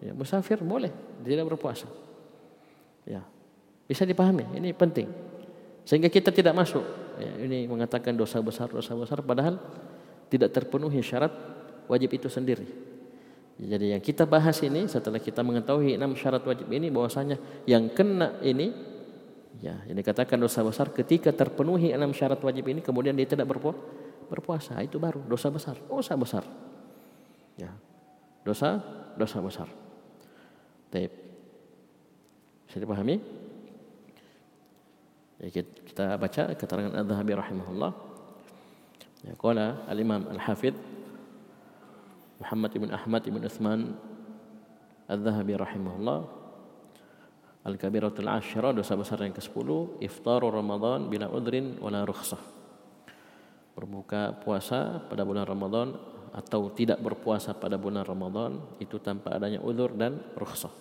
Ya, 0.00 0.12
musafir 0.12 0.60
boleh 0.60 0.92
tidak 1.24 1.52
berpuasa. 1.52 1.88
Ya. 3.04 3.24
Bisa 3.86 4.02
dipahami, 4.02 4.44
ini 4.56 4.74
penting. 4.74 5.08
Sehingga 5.86 6.10
kita 6.10 6.34
tidak 6.34 6.52
masuk. 6.52 6.82
Ya, 7.16 7.32
ini 7.40 7.64
mengatakan 7.70 8.12
dosa 8.12 8.42
besar, 8.42 8.68
dosa 8.68 8.92
besar 8.92 9.22
padahal 9.22 9.56
tidak 10.28 10.52
terpenuhi 10.52 11.00
syarat 11.00 11.32
wajib 11.86 12.12
itu 12.12 12.26
sendiri. 12.26 12.66
Jadi 13.56 13.96
yang 13.96 14.02
kita 14.04 14.28
bahas 14.28 14.60
ini 14.60 14.84
setelah 14.84 15.16
kita 15.16 15.40
mengetahui 15.40 15.96
enam 15.96 16.12
syarat 16.12 16.44
wajib 16.44 16.68
ini 16.68 16.92
bahwasanya 16.92 17.40
yang 17.64 17.88
kena 17.88 18.36
ini 18.44 18.68
ya 19.64 19.80
yang 19.88 19.96
dikatakan 19.96 20.36
dosa 20.36 20.60
besar 20.60 20.92
ketika 20.92 21.32
terpenuhi 21.32 21.88
enam 21.88 22.12
syarat 22.12 22.36
wajib 22.44 22.68
ini 22.68 22.84
kemudian 22.84 23.16
dia 23.16 23.24
tidak 23.24 23.48
berpuasa, 23.48 23.80
berpuasa 24.26 24.78
itu 24.82 24.98
baru 24.98 25.22
dosa 25.24 25.48
besar. 25.48 25.78
Dosa 25.86 26.14
besar. 26.18 26.44
Ya. 27.56 27.72
Dosa 28.42 28.82
dosa 29.16 29.38
besar. 29.40 29.68
Baik. 30.90 31.12
Bisa 32.66 32.76
dipahami? 32.82 33.16
Ya, 35.36 35.48
kita 35.62 36.16
baca 36.16 36.42
keterangan 36.56 36.92
Adz-Dzahabi 36.96 37.32
rahimahullah. 37.36 37.92
Ya, 39.26 39.34
qala 39.34 39.82
al-Imam 39.90 40.28
Al-Hafidz 40.30 40.78
Muhammad 42.38 42.70
ibn 42.76 42.88
Ahmad 42.92 43.22
ibn 43.26 43.40
Uthman 43.42 43.96
Al-Zahabi 45.08 45.56
rahimahullah 45.56 46.20
Al-Kabiratul 47.66 48.30
Ashra 48.30 48.70
dosa 48.70 48.94
besar 48.94 49.24
yang 49.24 49.34
ke-10 49.34 49.98
Iftaru 50.04 50.52
Ramadan 50.52 51.10
bila 51.10 51.26
udrin 51.32 51.80
wala 51.82 52.06
rukhsah 52.06 52.55
Berbuka 53.76 54.40
puasa 54.40 55.04
pada 55.04 55.22
bulan 55.28 55.44
Ramadan 55.44 55.92
atau 56.32 56.72
tidak 56.72 57.00
berpuasa 57.00 57.52
pada 57.52 57.76
bulan 57.76 58.04
Ramadan 58.08 58.56
itu 58.80 58.96
tanpa 58.96 59.36
adanya 59.36 59.60
udur 59.60 59.92
dan 59.92 60.20
rukhsah. 60.32 60.72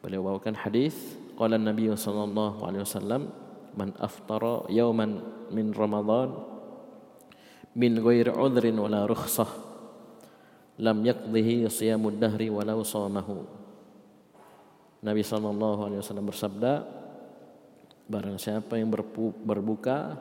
Beliau 0.00 0.22
bawakan 0.22 0.54
hadis 0.54 0.94
qala 1.34 1.58
Nabi 1.58 1.90
sallallahu 1.90 2.62
alaihi 2.62 2.86
wasallam 2.86 3.30
man 3.74 3.90
aftara 3.98 4.66
yawman 4.70 5.22
min 5.50 5.74
Ramadan 5.74 6.34
min 7.74 7.98
ghairi 7.98 8.32
udrin 8.34 8.78
wala 8.78 9.06
rukhsah 9.06 9.50
lam 10.80 11.04
yaqdihi 11.04 11.68
siyamud 11.68 12.16
dahri 12.16 12.48
walau 12.48 12.80
sawmahu. 12.80 13.44
Nabi 15.00 15.20
sallallahu 15.24 15.80
alaihi 15.88 16.00
wasallam 16.00 16.28
bersabda, 16.28 16.72
barang 18.08 18.36
siapa 18.36 18.76
yang 18.76 18.88
berbuka 19.44 20.16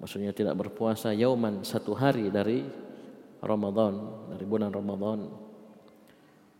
maksudnya 0.00 0.32
tidak 0.32 0.56
berpuasa 0.56 1.12
yauman 1.16 1.64
satu 1.64 1.96
hari 1.96 2.28
dari 2.28 2.64
Ramadan, 3.40 4.26
dari 4.32 4.44
bulan 4.44 4.72
Ramadan 4.72 5.46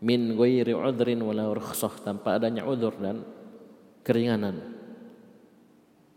min 0.05 0.37
ghairi 0.37 0.77
udrin 0.77 1.21
wala 1.25 1.49
rukhsah 1.49 2.05
tanpa 2.05 2.37
adanya 2.37 2.69
udur 2.69 2.93
dan 3.01 3.25
keringanan. 4.05 4.77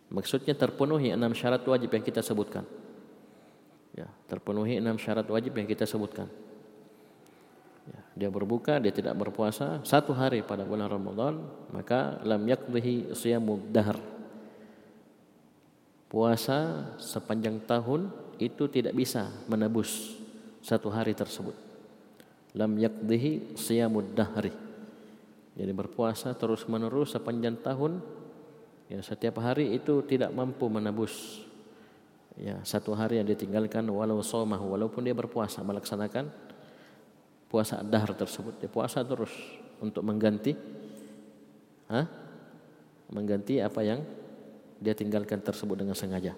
Maksudnya 0.09 0.57
terpenuhi 0.57 1.13
enam 1.13 1.37
syarat 1.37 1.61
wajib 1.63 1.93
yang 1.93 2.03
kita 2.03 2.19
sebutkan. 2.25 2.65
Ya, 3.93 4.09
terpenuhi 4.25 4.81
enam 4.81 4.97
syarat 4.97 5.25
wajib 5.29 5.53
yang 5.55 5.69
kita 5.69 5.85
sebutkan. 5.85 6.27
Ya, 7.89 8.01
dia 8.25 8.29
berbuka, 8.29 8.81
dia 8.81 8.93
tidak 8.93 9.17
berpuasa 9.17 9.81
satu 9.85 10.13
hari 10.13 10.41
pada 10.41 10.65
bulan 10.65 10.89
Ramadan, 10.89 11.45
maka 11.73 12.21
lam 12.25 12.41
yakdihi 12.45 13.13
siyamud 13.13 13.69
dahr. 13.69 13.97
Puasa 16.09 16.89
sepanjang 16.97 17.61
tahun 17.69 18.09
itu 18.41 18.65
tidak 18.65 18.97
bisa 18.97 19.29
menebus 19.45 20.17
satu 20.65 20.89
hari 20.89 21.13
tersebut. 21.13 21.53
Lam 22.57 22.81
yakdihi 22.81 23.53
siyamud 23.53 24.17
dahri. 24.17 24.49
Jadi 25.53 25.69
berpuasa 25.69 26.33
terus 26.33 26.65
menerus 26.65 27.13
sepanjang 27.13 27.61
tahun 27.61 28.01
ya 28.89 29.05
setiap 29.05 29.37
hari 29.37 29.77
itu 29.77 30.01
tidak 30.01 30.33
mampu 30.33 30.65
menebus 30.65 31.45
ya 32.39 32.57
satu 32.65 32.97
hari 32.97 33.21
yang 33.21 33.27
ditinggalkan 33.29 33.85
walau 33.85 34.25
somahu 34.25 34.73
walaupun 34.73 35.05
dia 35.05 35.13
berpuasa 35.13 35.61
melaksanakan 35.61 36.25
puasa 37.51 37.85
dahar 37.85 38.17
tersebut 38.17 38.57
dia 38.57 38.71
puasa 38.71 39.05
terus 39.05 39.29
untuk 39.77 40.01
mengganti 40.01 40.57
ha? 41.91 42.09
mengganti 43.13 43.61
apa 43.61 43.81
yang 43.85 44.01
dia 44.79 44.95
tinggalkan 44.95 45.43
tersebut 45.43 45.75
dengan 45.75 45.93
sengaja. 45.93 46.33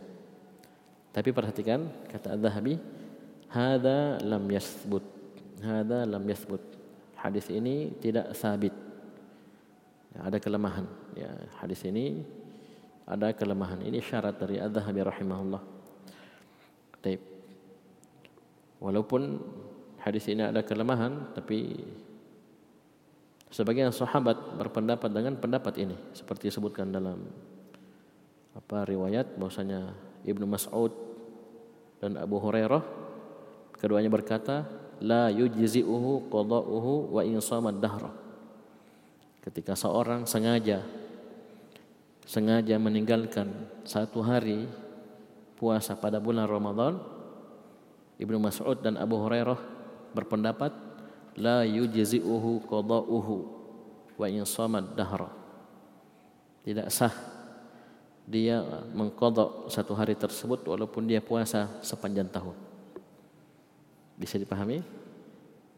Tapi 1.13 1.29
perhatikan 1.29 1.85
kata 2.09 2.33
Az-Zahabi 2.35 2.81
hada 3.53 4.17
lam 4.25 4.43
yasbut. 4.49 5.05
Hada 5.61 6.09
lam 6.09 6.23
yasbut. 6.25 6.61
Hadis 7.15 7.47
ini 7.53 7.93
tidak 8.01 8.33
sabit. 8.33 8.73
Ya, 10.17 10.25
ada 10.25 10.37
kelemahan. 10.41 10.89
Ya 11.13 11.29
hadis 11.61 11.85
ini 11.85 12.25
ada 13.05 13.29
kelemahan. 13.35 13.83
Ini 13.85 14.01
syarat 14.01 14.41
dari 14.41 14.57
Az-Zahabi 14.57 14.99
rahimahullah. 15.05 15.61
Taib. 17.05 17.21
Walaupun 18.81 19.37
hadis 20.01 20.25
ini 20.25 20.41
ada 20.41 20.65
kelemahan 20.65 21.29
tapi 21.37 21.77
sebagian 23.53 23.93
sahabat 23.93 24.57
berpendapat 24.57 25.11
dengan 25.11 25.37
pendapat 25.37 25.77
ini 25.77 25.93
seperti 26.15 26.49
disebutkan 26.49 26.89
dalam 26.89 27.21
apa 28.51 28.83
riwayat 28.83 29.39
bahwasanya 29.39 29.95
Ibnu 30.27 30.45
Mas'ud 30.45 30.91
dan 32.03 32.19
Abu 32.19 32.37
Hurairah 32.37 32.83
keduanya 33.79 34.11
berkata 34.11 34.67
la 35.01 35.31
yujzi'uhu 35.31 36.29
qada'uhu 36.29 37.15
wa 37.15 37.21
in 37.23 37.39
dahra 37.79 38.11
ketika 39.41 39.73
seorang 39.73 40.29
sengaja 40.29 40.85
sengaja 42.27 42.77
meninggalkan 42.77 43.49
satu 43.87 44.21
hari 44.21 44.69
puasa 45.57 45.97
pada 45.97 46.21
bulan 46.21 46.45
Ramadan 46.45 47.01
Ibnu 48.21 48.37
Mas'ud 48.37 48.77
dan 48.85 49.01
Abu 49.01 49.17
Hurairah 49.17 49.57
berpendapat 50.13 50.69
la 51.39 51.65
yujzi'uhu 51.65 52.69
qada'uhu 52.69 53.35
wa 54.19 54.25
in 54.29 54.45
dahra. 54.93 55.29
Tidak 56.61 56.87
sah 56.93 57.09
dia 58.31 58.63
mengkodok 58.95 59.67
satu 59.67 59.91
hari 59.91 60.15
tersebut 60.15 60.63
walaupun 60.63 61.03
dia 61.03 61.19
puasa 61.19 61.67
sepanjang 61.83 62.31
tahun. 62.31 62.55
Bisa 64.15 64.39
dipahami? 64.39 64.79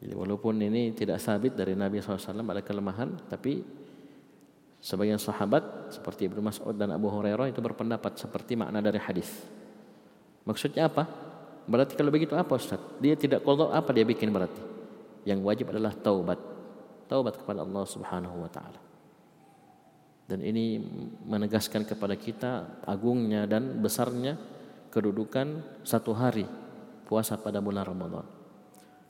Jadi 0.04 0.14
walaupun 0.14 0.62
ini 0.62 0.94
tidak 0.94 1.18
sabit 1.18 1.58
dari 1.58 1.74
Nabi 1.74 1.98
SAW 1.98 2.46
ada 2.46 2.62
kelemahan, 2.62 3.10
tapi 3.26 3.66
sebagian 4.78 5.18
sahabat 5.18 5.96
seperti 5.96 6.30
Ibnu 6.30 6.44
Mas'ud 6.46 6.76
dan 6.78 6.94
Abu 6.94 7.10
Hurairah 7.10 7.50
itu 7.50 7.64
berpendapat 7.64 8.22
seperti 8.22 8.54
makna 8.54 8.84
dari 8.84 9.02
hadis. 9.02 9.32
Maksudnya 10.46 10.92
apa? 10.92 11.08
Berarti 11.64 11.96
kalau 11.96 12.12
begitu 12.12 12.36
apa 12.36 12.60
Ustaz? 12.60 12.84
Dia 13.00 13.16
tidak 13.16 13.42
qadha 13.48 13.72
apa 13.72 13.90
dia 13.96 14.04
bikin 14.04 14.30
berarti? 14.30 14.60
Yang 15.24 15.40
wajib 15.42 15.66
adalah 15.72 15.96
taubat. 15.96 16.40
Taubat 17.08 17.40
kepada 17.40 17.64
Allah 17.64 17.88
Subhanahu 17.88 18.44
wa 18.44 18.52
taala. 18.52 18.93
Dan 20.24 20.40
ini 20.40 20.80
menegaskan 21.28 21.84
kepada 21.84 22.16
kita 22.16 22.82
agungnya 22.88 23.44
dan 23.44 23.84
besarnya 23.84 24.40
kedudukan 24.88 25.82
satu 25.84 26.16
hari 26.16 26.48
puasa 27.04 27.36
pada 27.36 27.60
bulan 27.60 27.84
Ramadan. 27.84 28.26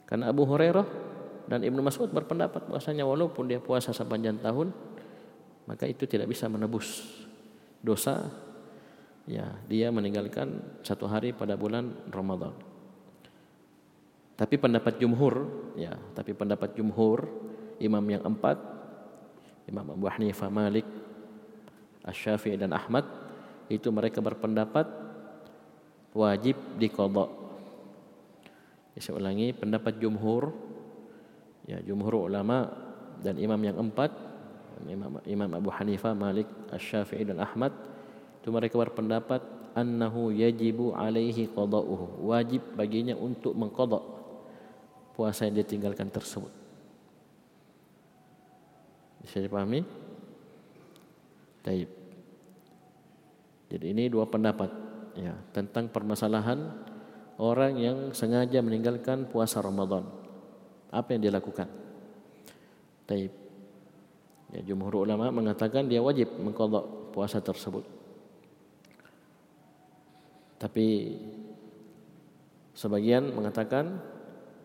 Karena 0.04 0.34
Abu 0.34 0.42
Hurairah 0.44 0.86
dan 1.48 1.60
Ibnu 1.62 1.80
Mas'ud 1.84 2.10
berpendapat 2.10 2.66
bahwasanya 2.66 3.04
walaupun 3.04 3.46
dia 3.46 3.60
puasa 3.60 3.92
sepanjang 3.92 4.40
tahun 4.40 4.72
maka 5.64 5.88
itu 5.88 6.04
tidak 6.04 6.28
bisa 6.28 6.48
menebus 6.48 7.04
dosa 7.80 8.28
ya 9.24 9.48
dia 9.68 9.88
meninggalkan 9.88 10.80
satu 10.84 11.08
hari 11.08 11.32
pada 11.32 11.56
bulan 11.56 11.92
Ramadan. 12.12 12.52
Tapi 14.34 14.58
pendapat 14.58 14.98
jumhur 14.98 15.46
ya, 15.78 15.94
tapi 16.12 16.34
pendapat 16.34 16.74
jumhur 16.74 17.30
imam 17.78 18.02
yang 18.02 18.24
empat 18.26 18.58
Imam 19.64 19.96
Abu 19.96 20.04
Hanifah, 20.10 20.52
Malik, 20.52 20.84
Asy-Syafi'i 22.04 22.60
dan 22.60 22.76
Ahmad 22.76 23.04
itu 23.72 23.88
mereka 23.88 24.20
berpendapat 24.20 24.84
wajib 26.12 26.56
diqadha. 26.76 27.26
Ya, 28.94 29.00
saya 29.02 29.18
ulangi 29.18 29.50
pendapat 29.56 29.98
jumhur 29.98 30.54
ya 31.64 31.80
jumhur 31.82 32.28
ulama 32.28 32.70
dan 33.24 33.40
imam 33.40 33.58
yang 33.58 33.80
empat 33.80 34.12
Imam, 34.84 35.22
Imam 35.22 35.50
Abu 35.54 35.70
Hanifah, 35.70 36.12
Malik, 36.18 36.50
Asy-Syafi'i 36.68 37.24
dan 37.24 37.40
Ahmad 37.40 37.72
itu 38.42 38.50
mereka 38.52 38.76
berpendapat 38.76 39.40
annahu 39.72 40.34
yajibu 40.34 40.92
alaihi 40.92 41.48
qada'uhu 41.48 42.26
wajib 42.26 42.62
baginya 42.76 43.16
untuk 43.16 43.54
mengqada 43.56 44.02
puasa 45.14 45.46
yang 45.46 45.62
ditinggalkan 45.62 46.10
tersebut 46.10 46.50
bisa 49.24 49.40
dipahami? 49.40 50.03
Taib. 51.64 51.88
Jadi 53.72 53.84
ini 53.90 54.12
dua 54.12 54.28
pendapat 54.28 54.68
ya 55.16 55.32
tentang 55.56 55.88
permasalahan 55.88 56.60
orang 57.40 57.80
yang 57.80 57.98
sengaja 58.12 58.60
meninggalkan 58.60 59.26
puasa 59.26 59.64
Ramadan. 59.64 60.04
Apa 60.92 61.16
yang 61.16 61.26
dia 61.26 61.32
lakukan? 61.34 61.66
Taib. 63.08 63.32
Ya, 64.54 64.60
jumhur 64.62 65.02
ulama 65.02 65.34
mengatakan 65.34 65.90
dia 65.90 65.98
wajib 65.98 66.30
mengqadha 66.38 67.10
puasa 67.10 67.42
tersebut. 67.42 67.82
Tapi 70.60 71.18
sebagian 72.78 73.34
mengatakan 73.34 73.98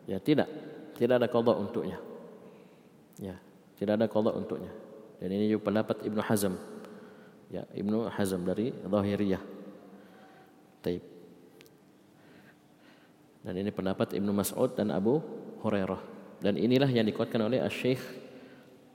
ya 0.05 0.21
tidak, 0.21 0.45
tidak 0.93 1.25
ada 1.25 1.27
qadha 1.31 1.53
untuknya. 1.57 1.97
Ya, 3.17 3.35
tidak 3.81 3.97
ada 3.97 4.05
qadha 4.05 4.37
untuknya. 4.37 4.69
Dan 5.17 5.33
ini 5.33 5.49
juga 5.49 5.73
pendapat 5.73 6.05
Ibnu 6.05 6.21
Hazm. 6.21 6.53
Ya, 7.49 7.65
Ibnu 7.73 8.09
Hazm 8.13 8.45
dari 8.45 8.69
Zahiriyah. 8.71 9.41
Taib. 10.85 11.03
Dan 13.41 13.53
ini 13.57 13.73
pendapat 13.73 14.13
Ibnu 14.13 14.31
Mas'ud 14.31 14.71
dan 14.77 14.93
Abu 14.93 15.17
Hurairah. 15.65 16.01
Dan 16.39 16.55
inilah 16.55 16.87
yang 16.87 17.03
dikuatkan 17.09 17.41
oleh 17.41 17.59
Asy-Syaikh 17.59 18.01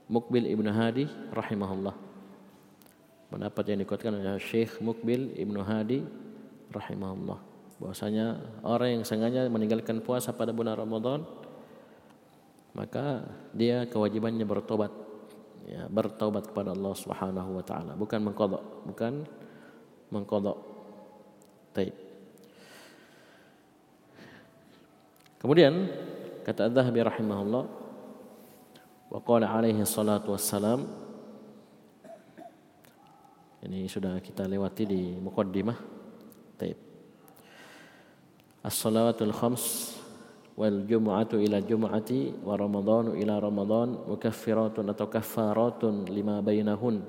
Mukbil 0.07 0.47
Ibnu 0.49 0.69
Hadi 0.69 1.05
rahimahullah. 1.33 1.95
Pendapat 3.25 3.63
yang 3.73 3.81
dikuatkan 3.81 4.13
oleh 4.13 4.37
Syekh 4.37 4.79
Mukbil 4.79 5.33
Ibnu 5.33 5.59
Hadi 5.65 6.05
rahimahullah. 6.69 7.39
Bahwasanya 7.81 8.39
orang 8.63 9.01
yang 9.01 9.03
sengaja 9.03 9.49
meninggalkan 9.49 9.99
puasa 9.99 10.31
pada 10.31 10.55
bulan 10.55 10.79
Ramadan 10.79 11.25
maka 12.75 13.23
dia 13.55 13.87
kewajibannya 13.87 14.43
bertobat 14.43 14.91
ya 15.65 15.89
bertaubat 15.89 16.49
kepada 16.49 16.71
Allah 16.71 16.93
Subhanahu 16.93 17.57
wa 17.57 17.63
taala. 17.65 17.93
Bukan 17.97 18.19
mengqadha 18.21 18.59
bukan 18.85 19.13
mengqadha 20.13 20.53
taib 21.73 21.95
kemudian 25.41 25.89
kata 26.45 26.69
Az-Zahabi 26.69 27.01
rahimahullah 27.01 27.63
wa 29.09 29.19
qala 29.25 29.49
alaihi 29.49 29.81
salatu 29.83 30.37
wassalam 30.37 31.05
ini 33.65 33.89
sudah 33.89 34.21
kita 34.21 34.45
lewati 34.45 34.85
di 34.85 35.01
muqaddimah. 35.17 35.77
Taib 36.53 36.77
as-salawatul 38.61 39.33
khams 39.33 39.97
wal 40.55 40.87
jumu'atu 40.87 41.35
ila 41.43 41.59
jumu'ati 41.59 42.39
wa 42.39 42.55
ramadhanu 42.55 43.19
ila 43.19 43.43
ramadhan 43.43 44.07
mukaffiratun 44.07 44.87
atau 44.87 45.11
kaffaratun 45.11 46.07
lima 46.07 46.39
bainahun 46.39 47.03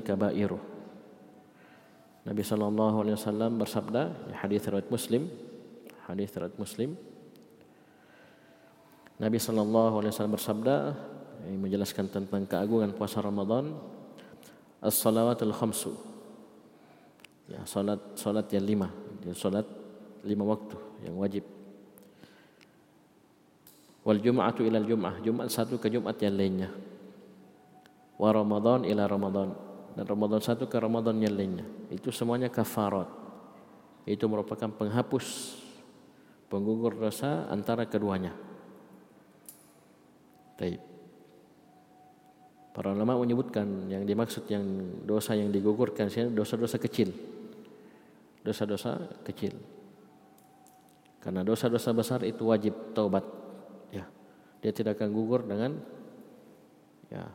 kabairu. 0.00 0.58
Nabi 2.22 2.42
sallallahu 2.46 2.96
alaihi 3.04 3.16
wasallam 3.18 3.58
bersabda 3.60 4.02
hadis 4.40 4.64
riwayat 4.64 4.88
Muslim 4.88 5.28
hadis 6.08 6.32
riwayat 6.32 6.56
Muslim. 6.56 6.96
Nabi 9.20 9.36
sallallahu 9.36 9.94
alaihi 10.00 10.12
wasallam 10.16 10.34
bersabda 10.40 10.76
ini 11.52 11.58
menjelaskan 11.58 12.08
tentang 12.08 12.46
keagungan 12.48 12.94
puasa 12.96 13.20
Ramadan 13.20 13.76
as-salawatul 14.80 15.52
khamsu. 15.52 15.92
Ya 17.50 17.60
salat 17.68 18.00
salat 18.16 18.46
yang 18.54 18.64
lima 18.64 18.88
salat 19.34 19.66
lima 20.22 20.46
waktu 20.46 20.91
yang 21.02 21.18
wajib. 21.18 21.44
Wal 24.02 24.18
jum'atu 24.18 24.66
ila 24.66 24.82
jum'ah, 24.82 25.22
Jumat 25.22 25.46
satu 25.46 25.78
ke 25.78 25.86
Jumat 25.86 26.18
yang 26.18 26.34
lainnya. 26.34 26.70
Wa 28.18 28.34
Ramadan 28.34 28.82
ila 28.82 29.06
Ramadan 29.06 29.54
dan 29.94 30.04
Ramadan 30.08 30.40
satu 30.42 30.66
ke 30.66 30.76
Ramadan 30.80 31.22
yang 31.22 31.34
lainnya. 31.34 31.66
Itu 31.92 32.10
semuanya 32.10 32.50
kafarat. 32.50 33.06
Itu 34.02 34.26
merupakan 34.26 34.66
penghapus 34.66 35.58
penggugur 36.50 36.98
dosa 36.98 37.46
antara 37.46 37.86
keduanya. 37.86 38.34
Taib. 40.58 40.82
Para 42.72 42.88
ulama 42.96 43.20
menyebutkan 43.20 43.86
yang 43.92 44.08
dimaksud 44.08 44.48
yang 44.48 44.64
dosa 45.04 45.36
yang 45.36 45.52
digugurkan 45.52 46.08
dosa-dosa 46.32 46.80
kecil. 46.80 47.12
Dosa-dosa 48.42 48.96
kecil. 49.28 49.54
Karena 51.22 51.46
dosa-dosa 51.46 51.94
besar 51.94 52.20
itu 52.26 52.50
wajib 52.50 52.74
taubat. 52.98 53.22
Ya. 53.94 54.10
Dia 54.58 54.74
tidak 54.74 54.98
akan 54.98 55.14
gugur 55.14 55.46
dengan 55.46 55.78
ya 57.06 57.30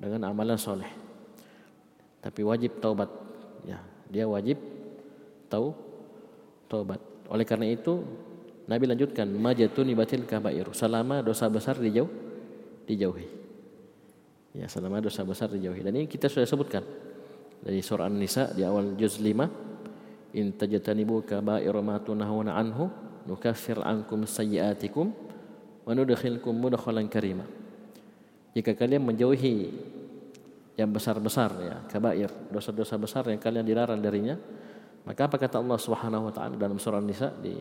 dengan 0.00 0.32
amalan 0.32 0.56
soleh. 0.56 0.88
Tapi 2.24 2.40
wajib 2.40 2.80
taubat. 2.80 3.12
Ya, 3.68 3.76
dia 4.08 4.24
wajib 4.24 4.56
tahu 5.52 5.76
taubat. 6.64 7.00
Oleh 7.28 7.44
karena 7.44 7.68
itu 7.68 8.00
Nabi 8.64 8.88
lanjutkan 8.88 9.28
majatuni 9.28 9.92
batil 9.92 10.24
kabair 10.24 10.64
selama 10.72 11.20
dosa 11.20 11.52
besar 11.52 11.76
dijauh 11.76 12.08
dijauhi. 12.88 13.28
Ya, 14.56 14.64
selama 14.64 15.04
dosa 15.04 15.20
besar 15.28 15.52
dijauhi. 15.52 15.84
Dan 15.84 15.92
ini 16.00 16.08
kita 16.08 16.32
sudah 16.32 16.48
sebutkan 16.48 16.82
dari 17.60 17.84
surah 17.84 18.08
An-Nisa 18.08 18.56
di 18.56 18.64
awal 18.64 18.96
juz 18.96 19.20
5 19.20 19.69
in 20.34 20.54
tajtanibu 20.54 21.26
kaba'ira 21.26 21.82
ma 21.82 21.98
tunahuna 21.98 22.54
anhu 22.54 22.90
nukaffir 23.26 23.82
ankum 23.82 24.26
sayyi'atikum 24.26 25.06
wa 25.86 25.90
nudkhilkum 25.94 26.54
mudkhalan 26.54 27.10
karima. 27.10 27.44
Jika 28.54 28.74
kalian 28.74 29.06
menjauhi 29.06 29.70
yang 30.74 30.90
besar-besar 30.90 31.50
ya 31.60 31.76
kabair 31.86 32.30
dosa-dosa 32.48 32.96
besar 32.96 33.28
yang 33.28 33.36
kalian 33.36 33.68
dilarang 33.68 34.00
darinya 34.00 34.32
maka 35.04 35.28
apa 35.28 35.36
kata 35.36 35.60
Allah 35.60 35.76
Subhanahu 35.76 36.30
wa 36.30 36.32
taala 36.32 36.56
dalam 36.56 36.80
surah 36.80 37.04
Nisa 37.04 37.28
di 37.36 37.52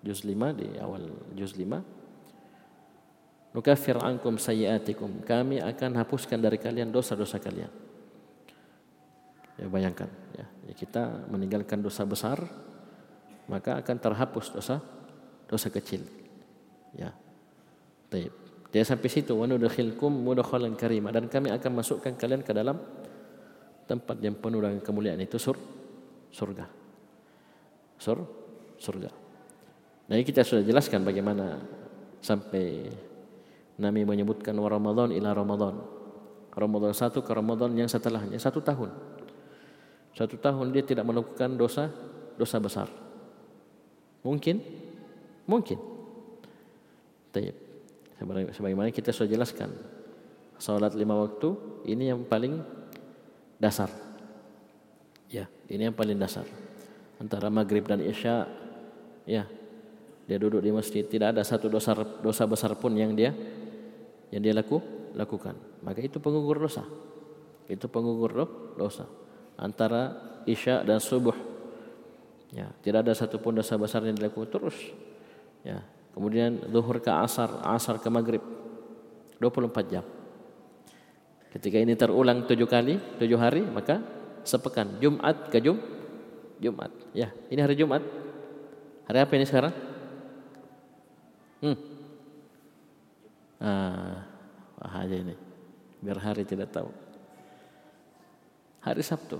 juz 0.00 0.22
5 0.22 0.30
di 0.54 0.78
awal 0.78 1.10
juz 1.34 1.58
5 1.58 3.50
nukaffir 3.50 3.98
ankum 3.98 4.38
sayyi'atikum. 4.38 5.26
Kami 5.26 5.58
akan 5.58 5.90
hapuskan 5.98 6.38
dari 6.38 6.54
kalian 6.62 6.94
dosa-dosa 6.94 7.42
kalian 7.42 7.89
ya 9.60 9.66
bayangkan 9.68 10.08
ya. 10.32 10.46
Ya 10.64 10.72
kita 10.72 11.28
meninggalkan 11.28 11.84
dosa 11.84 12.08
besar 12.08 12.40
maka 13.50 13.76
akan 13.76 13.96
terhapus 14.00 14.56
dosa 14.56 14.80
dosa 15.44 15.68
kecil. 15.68 16.06
Ya. 16.96 17.12
Taib. 18.08 18.32
dia 18.70 18.86
sampai 18.86 19.10
situ. 19.10 19.36
Wa 19.36 19.44
nudkhilkum 19.44 20.10
mudkhalan 20.10 20.78
karima. 20.78 21.12
Dan 21.12 21.28
kami 21.28 21.52
akan 21.52 21.70
masukkan 21.82 22.14
kalian 22.16 22.40
ke 22.40 22.54
dalam 22.54 22.78
tempat 23.90 24.22
yang 24.22 24.38
penuh 24.38 24.62
dengan 24.62 24.80
kemuliaan 24.80 25.20
itu 25.20 25.36
sur 25.36 25.58
surga. 26.30 26.66
Sur 27.98 28.22
surga. 28.78 29.10
Nah 30.06 30.14
ini 30.14 30.24
kita 30.26 30.46
sudah 30.46 30.62
jelaskan 30.62 31.02
bagaimana 31.02 31.58
sampai 32.22 32.86
Nabi 33.82 34.06
menyebutkan 34.06 34.54
wa 34.54 34.70
Ramadan 34.70 35.10
ila 35.10 35.34
Ramadan. 35.34 35.74
Ramadan 36.50 36.90
satu 36.94 37.22
ke 37.22 37.30
Ramadan 37.30 37.74
yang 37.78 37.86
setelahnya 37.86 38.38
satu 38.38 38.58
tahun 38.58 38.90
satu 40.14 40.36
tahun 40.38 40.74
dia 40.74 40.82
tidak 40.82 41.06
melakukan 41.06 41.54
dosa 41.54 41.90
dosa 42.36 42.56
besar. 42.58 42.88
Mungkin, 44.20 44.60
mungkin. 45.48 45.78
Tapi 47.30 47.54
sebagaimana 48.52 48.92
kita 48.92 49.14
sudah 49.14 49.32
jelaskan, 49.32 49.70
Salat 50.60 50.92
lima 50.92 51.16
waktu 51.16 51.56
ini 51.88 52.12
yang 52.12 52.20
paling 52.28 52.60
dasar. 53.56 53.88
Ya, 55.32 55.48
ini 55.72 55.88
yang 55.88 55.96
paling 55.96 56.20
dasar. 56.20 56.44
Antara 57.16 57.48
maghrib 57.48 57.88
dan 57.88 58.04
isya, 58.04 58.44
ya, 59.24 59.48
dia 60.28 60.36
duduk 60.36 60.60
di 60.60 60.68
masjid 60.68 61.00
tidak 61.08 61.32
ada 61.32 61.42
satu 61.48 61.72
dosa 61.72 61.96
dosa 62.20 62.44
besar 62.44 62.76
pun 62.76 62.92
yang 62.92 63.16
dia 63.16 63.32
yang 64.28 64.44
dia 64.44 64.52
laku 64.52 64.84
lakukan. 65.16 65.56
Maka 65.80 66.04
itu 66.04 66.20
penggugur 66.20 66.60
dosa. 66.60 66.84
Itu 67.64 67.88
penggugur 67.88 68.36
dosa. 68.76 69.08
Antara 69.60 70.16
isya 70.48 70.80
dan 70.80 70.96
subuh. 70.96 71.36
Ya, 72.50 72.72
tidak 72.80 73.06
ada 73.06 73.12
satu 73.12 73.36
pun 73.36 73.54
dosa 73.54 73.76
besar 73.76 74.02
yang 74.08 74.16
dilakukan 74.16 74.48
terus. 74.48 74.74
Ya, 75.60 75.84
kemudian 76.16 76.64
zuhur 76.72 76.98
ke 76.98 77.12
asar, 77.12 77.60
asar 77.68 78.00
ke 78.00 78.08
maghrib. 78.08 78.42
24 79.40 79.92
jam. 79.92 80.04
Ketika 81.50 81.76
ini 81.80 81.96
terulang 81.96 82.44
tujuh 82.44 82.68
kali, 82.68 83.00
tujuh 83.18 83.38
hari, 83.40 83.64
maka 83.64 84.00
sepekan. 84.44 85.00
Jumat 85.00 85.48
ke 85.48 85.58
Jum, 85.58 85.80
Jumat. 86.60 86.92
Ya, 87.16 87.32
ini 87.48 87.60
hari 87.60 87.74
Jumat. 87.74 88.04
Hari 89.08 89.18
apa 89.18 89.32
ini 89.34 89.46
sekarang? 89.48 89.74
Hmm. 91.60 91.78
Ah, 93.60 94.24
aja 94.80 95.16
ini. 95.16 95.34
Biar 96.00 96.20
hari 96.20 96.46
tidak 96.46 96.72
tahu. 96.72 96.88
Hari 98.80 99.02
Sabtu. 99.04 99.38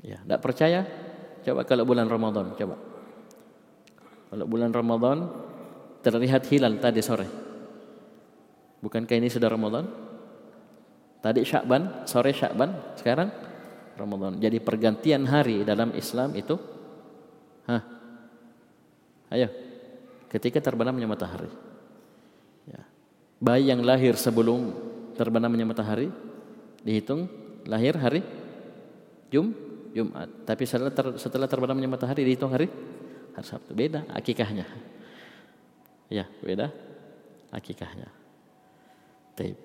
Ya, 0.00 0.22
tidak 0.22 0.40
percaya? 0.40 0.86
Coba 1.44 1.66
kalau 1.66 1.84
bulan 1.84 2.08
Ramadan, 2.08 2.56
coba. 2.56 2.76
Kalau 4.30 4.46
bulan 4.46 4.70
Ramadan 4.70 5.28
terlihat 6.00 6.46
hilal 6.48 6.78
tadi 6.78 7.02
sore. 7.02 7.28
Bukankah 8.80 9.16
ini 9.18 9.28
sudah 9.28 9.50
Ramadan? 9.50 9.84
Tadi 11.20 11.44
Syakban, 11.44 12.08
sore 12.08 12.32
Syakban, 12.32 12.96
sekarang 12.96 13.28
Ramadan. 14.00 14.40
Jadi 14.40 14.56
pergantian 14.62 15.28
hari 15.28 15.66
dalam 15.68 15.92
Islam 15.92 16.32
itu 16.32 16.56
Hah? 17.70 17.82
Ayo. 19.30 19.48
Ketika 20.26 20.58
terbenamnya 20.58 21.06
matahari. 21.06 21.50
Ya. 22.66 22.82
Bayi 23.38 23.70
yang 23.70 23.82
lahir 23.82 24.18
sebelum 24.18 24.74
terbenamnya 25.14 25.66
matahari 25.66 26.10
dihitung 26.84 27.28
lahir 27.68 27.96
hari 27.96 28.24
Jum 29.30 29.52
Jumat. 29.90 30.28
Tapi 30.46 30.62
setelah 30.66 30.92
ter, 30.94 31.06
setelah 31.18 31.46
terbenamnya 31.50 31.90
matahari 31.90 32.22
dihitung 32.26 32.50
hari 32.50 32.70
hari 33.34 33.46
Sabtu. 33.46 33.74
Beda 33.74 34.06
akikahnya. 34.10 34.66
Ya, 36.10 36.26
beda 36.42 36.70
akikahnya. 37.54 38.10
Taib. 39.38 39.56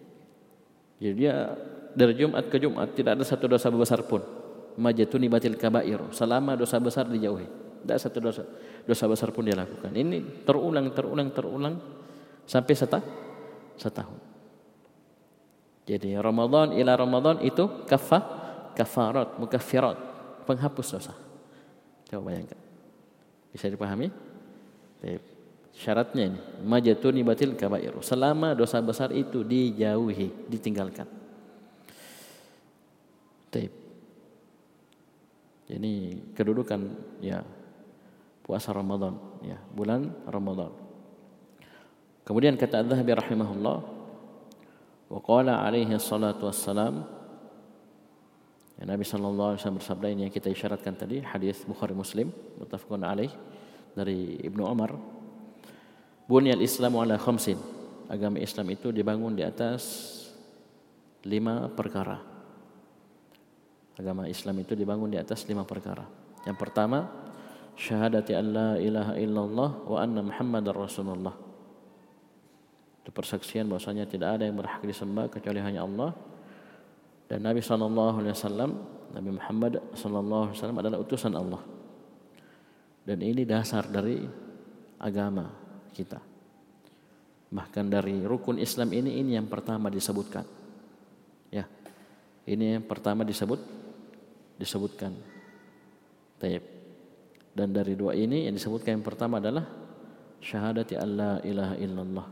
Jadi 1.02 1.16
dia 1.18 1.52
dari 1.92 2.14
Jumat 2.16 2.48
ke 2.48 2.58
Jumat 2.62 2.94
tidak 2.96 3.20
ada 3.20 3.26
satu 3.26 3.46
dosa 3.50 3.68
besar 3.74 4.06
pun. 4.06 4.22
Majatuni 4.76 5.32
batil 5.32 5.56
kabair. 5.56 6.00
Selama 6.12 6.54
dosa 6.60 6.78
besar 6.80 7.08
dijauhi. 7.08 7.48
Tidak 7.86 7.98
satu 8.02 8.18
dosa 8.18 8.44
dosa 8.86 9.06
besar 9.06 9.30
pun 9.30 9.46
dia 9.46 9.58
lakukan. 9.58 9.94
Ini 9.94 10.46
terulang, 10.46 10.90
terulang, 10.94 11.30
terulang 11.34 11.76
sampai 12.46 12.74
setah, 12.74 13.04
setahun. 13.78 14.35
Jadi 15.86 16.18
Ramadan 16.18 16.74
ila 16.74 16.98
Ramadan 16.98 17.46
itu 17.46 17.86
kafah, 17.86 18.24
kafarat, 18.74 19.38
mukaffirat, 19.38 19.98
penghapus 20.50 20.88
dosa. 20.98 21.14
Coba 22.10 22.34
bayangkan. 22.34 22.58
Bisa 23.54 23.70
dipahami? 23.70 24.10
Syaratnya 25.76 26.34
ini, 26.34 26.40
majatuni 26.66 27.22
batil 27.22 27.54
kabairu. 27.54 28.02
Selama 28.02 28.58
dosa 28.58 28.82
besar 28.82 29.14
itu 29.14 29.46
dijauhi, 29.46 30.50
ditinggalkan. 30.50 31.06
Taib. 33.54 33.72
Ini 35.66 35.94
kedudukan 36.34 36.82
ya 37.22 37.46
puasa 38.42 38.74
Ramadan, 38.74 39.18
ya 39.46 39.58
bulan 39.74 40.14
Ramadan. 40.26 40.74
Kemudian 42.26 42.58
kata 42.58 42.82
Az-Zahabi 42.82 43.12
rahimahullah, 43.18 43.95
wa 45.16 45.20
qala 45.24 45.64
alaihi 45.64 45.96
salatu 45.96 46.52
wassalam 46.52 47.08
ya, 48.76 48.84
Nabi 48.84 49.08
sallallahu 49.08 49.56
alaihi 49.56 49.60
wasallam 49.64 49.80
bersabda 49.80 50.08
ini 50.12 50.28
yang 50.28 50.34
kita 50.36 50.52
isyaratkan 50.52 51.00
tadi 51.00 51.24
hadis 51.24 51.64
Bukhari 51.64 51.96
Muslim 51.96 52.36
muttafaqun 52.60 53.08
alaih 53.08 53.32
dari 53.96 54.44
Ibnu 54.44 54.68
Umar 54.68 55.16
Bunyal 56.26 56.58
Islamu 56.66 57.06
ala 57.06 57.22
khamsin. 57.22 57.62
Agama 58.10 58.42
Islam 58.42 58.66
itu 58.74 58.90
dibangun 58.90 59.38
di 59.38 59.46
atas 59.46 59.86
lima 61.22 61.70
perkara. 61.70 62.18
Agama 63.94 64.26
Islam 64.26 64.58
itu 64.66 64.74
dibangun 64.74 65.14
di 65.14 65.22
atas 65.22 65.46
lima 65.46 65.62
perkara. 65.70 66.02
Yang 66.50 66.58
pertama, 66.58 67.06
syahadati 67.78 68.34
an 68.34 68.46
la 68.50 68.70
ilaha 68.82 69.14
illallah 69.22 69.70
wa 69.86 69.98
anna 70.02 70.26
muhammadar 70.26 70.74
rasulullah. 70.74 71.45
Itu 73.06 73.14
persaksian 73.14 73.70
bahwasanya 73.70 74.10
tidak 74.10 74.42
ada 74.42 74.50
yang 74.50 74.58
berhak 74.58 74.82
disembah 74.82 75.30
kecuali 75.30 75.62
hanya 75.62 75.86
Allah 75.86 76.18
dan 77.30 77.46
Nabi 77.46 77.62
sallallahu 77.62 78.18
alaihi 78.22 78.34
wasallam 78.34 78.72
Nabi 79.14 79.30
Muhammad 79.38 79.74
sallallahu 79.94 80.44
alaihi 80.50 80.58
wasallam 80.58 80.80
adalah 80.82 80.98
utusan 80.98 81.34
Allah. 81.38 81.62
Dan 83.06 83.22
ini 83.22 83.46
dasar 83.46 83.86
dari 83.86 84.26
agama 84.98 85.46
kita. 85.94 86.18
Bahkan 87.54 87.86
dari 87.88 88.26
rukun 88.26 88.58
Islam 88.58 88.90
ini 88.92 89.22
ini 89.22 89.38
yang 89.38 89.46
pertama 89.46 89.94
disebutkan. 89.94 90.44
Ya. 91.54 91.70
Ini 92.50 92.82
yang 92.82 92.86
pertama 92.90 93.22
disebut 93.22 93.62
disebutkan. 94.58 95.14
Taib. 96.42 96.66
Dan 97.56 97.72
dari 97.72 97.96
dua 97.96 98.18
ini 98.18 98.50
yang 98.50 98.58
disebutkan 98.58 99.00
yang 99.00 99.06
pertama 99.06 99.40
adalah 99.40 99.64
syahadati 100.42 101.00
alla 101.00 101.40
ilaha 101.46 101.76
illallah. 101.80 102.28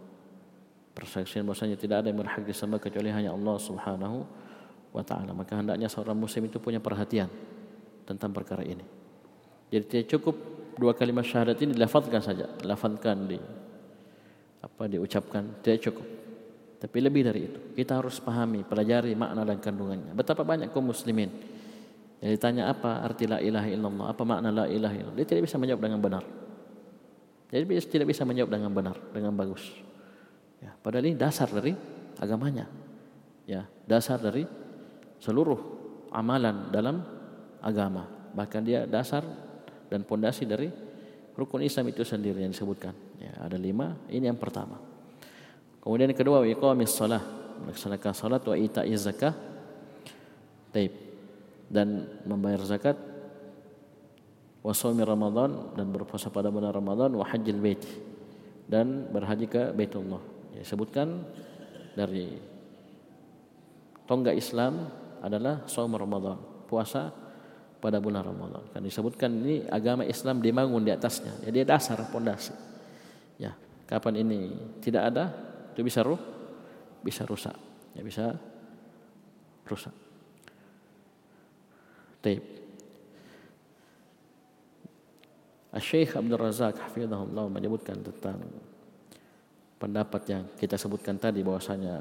Persaksian 0.94 1.42
bahwasanya 1.42 1.74
tidak 1.74 2.06
ada 2.06 2.14
yang 2.14 2.22
berhak 2.22 2.46
disembah 2.46 2.78
kecuali 2.78 3.10
hanya 3.10 3.34
Allah 3.34 3.58
Subhanahu 3.58 4.18
wa 4.94 5.02
taala. 5.02 5.34
Maka 5.34 5.58
hendaknya 5.58 5.90
seorang 5.90 6.14
muslim 6.14 6.46
itu 6.46 6.62
punya 6.62 6.78
perhatian 6.78 7.28
tentang 8.06 8.30
perkara 8.30 8.62
ini. 8.62 8.86
Jadi 9.74 9.84
tidak 9.90 10.06
cukup 10.14 10.36
dua 10.78 10.94
kalimat 10.94 11.26
syahadat 11.26 11.58
ini 11.66 11.74
dilafazkan 11.74 12.22
saja, 12.22 12.46
lafazkan 12.62 13.18
di 13.26 13.38
apa 14.62 14.84
diucapkan 14.86 15.66
tidak 15.66 15.90
cukup. 15.90 16.08
Tapi 16.78 16.98
lebih 17.00 17.24
dari 17.24 17.48
itu, 17.48 17.60
kita 17.80 18.04
harus 18.04 18.20
pahami, 18.20 18.68
pelajari 18.68 19.16
makna 19.16 19.48
dan 19.48 19.58
kandungannya. 19.64 20.12
Betapa 20.14 20.44
banyak 20.44 20.68
kaum 20.76 20.92
muslimin 20.92 21.32
yang 22.20 22.32
ditanya 22.36 22.68
apa 22.68 23.04
arti 23.08 23.24
la 23.24 23.40
ilaha 23.40 23.72
illallah, 23.72 24.06
apa 24.12 24.24
makna 24.28 24.52
la 24.52 24.66
ilaha 24.68 24.92
illallah, 24.92 25.16
dia 25.16 25.28
tidak 25.28 25.48
bisa 25.48 25.56
menjawab 25.56 25.80
dengan 25.80 26.00
benar. 26.04 26.24
Jadi 27.56 27.64
tidak 27.88 28.08
bisa 28.12 28.28
menjawab 28.28 28.52
dengan 28.52 28.72
benar, 28.76 28.98
dengan 29.16 29.32
bagus. 29.32 29.64
Ya, 30.64 30.72
padahal 30.80 31.12
ini 31.12 31.20
dasar 31.20 31.52
dari 31.52 31.76
agamanya. 32.16 32.72
Ya, 33.44 33.68
dasar 33.84 34.16
dari 34.16 34.48
seluruh 35.20 35.60
amalan 36.16 36.72
dalam 36.72 37.04
agama. 37.60 38.08
Bahkan 38.32 38.62
dia 38.64 38.88
dasar 38.88 39.28
dan 39.92 40.08
pondasi 40.08 40.48
dari 40.48 40.72
rukun 41.36 41.68
Islam 41.68 41.92
itu 41.92 42.08
sendiri 42.08 42.40
yang 42.40 42.56
disebutkan. 42.56 42.96
Ya, 43.20 43.36
ada 43.44 43.60
lima. 43.60 44.00
Ini 44.08 44.32
yang 44.32 44.40
pertama. 44.40 44.80
Kemudian 45.84 46.08
yang 46.08 46.20
kedua, 46.20 46.48
iqamis 46.48 46.96
salah, 46.96 47.20
melaksanakan 47.68 48.14
salat 48.16 48.44
wa 48.48 48.56
ita'iz 48.56 49.04
zakah. 49.04 49.36
Taib. 50.72 50.96
Dan 51.68 52.08
membayar 52.24 52.64
zakat 52.64 52.96
wa 54.64 54.72
shaumi 54.72 55.04
Ramadan 55.04 55.76
dan 55.76 55.92
berpuasa 55.92 56.32
pada 56.32 56.48
bulan 56.48 56.72
Ramadan 56.72 57.12
wa 57.20 57.28
hajjil 57.28 57.60
bait 57.60 57.84
dan 58.64 59.12
berhaji 59.12 59.46
ke 59.52 59.76
Baitullah. 59.76 60.33
Ya, 60.54 60.62
sebutkan 60.62 61.26
dari 61.98 62.38
tonggak 64.06 64.38
Islam 64.38 64.90
adalah 65.24 65.66
shaum 65.66 65.98
Ramadan, 65.98 66.38
puasa 66.70 67.10
pada 67.82 67.98
bulan 68.00 68.24
Ramadan. 68.24 68.64
Kan 68.72 68.86
disebutkan 68.86 69.30
ini 69.44 69.66
agama 69.68 70.06
Islam 70.06 70.40
dibangun 70.40 70.86
di 70.86 70.92
atasnya. 70.94 71.36
Jadi 71.44 71.68
dasar 71.68 72.00
pondasi. 72.08 72.54
Ya, 73.42 73.58
kapan 73.90 74.24
ini 74.24 74.54
tidak 74.80 75.12
ada 75.12 75.26
itu 75.74 75.82
bisa 75.82 76.06
ruh 76.06 76.22
bisa 77.02 77.26
rusak. 77.26 77.58
Ya 77.98 78.02
bisa 78.06 78.38
rusak. 79.68 79.94
Taib. 82.24 82.44
Syekh 85.74 86.14
Abdul 86.14 86.38
Razak 86.38 86.78
hafizahullah 86.78 87.50
menyebutkan 87.50 87.98
tentang 88.06 88.46
pendapat 89.84 90.22
yang 90.32 90.48
kita 90.56 90.80
sebutkan 90.80 91.20
tadi 91.20 91.44
bahwasanya 91.44 92.00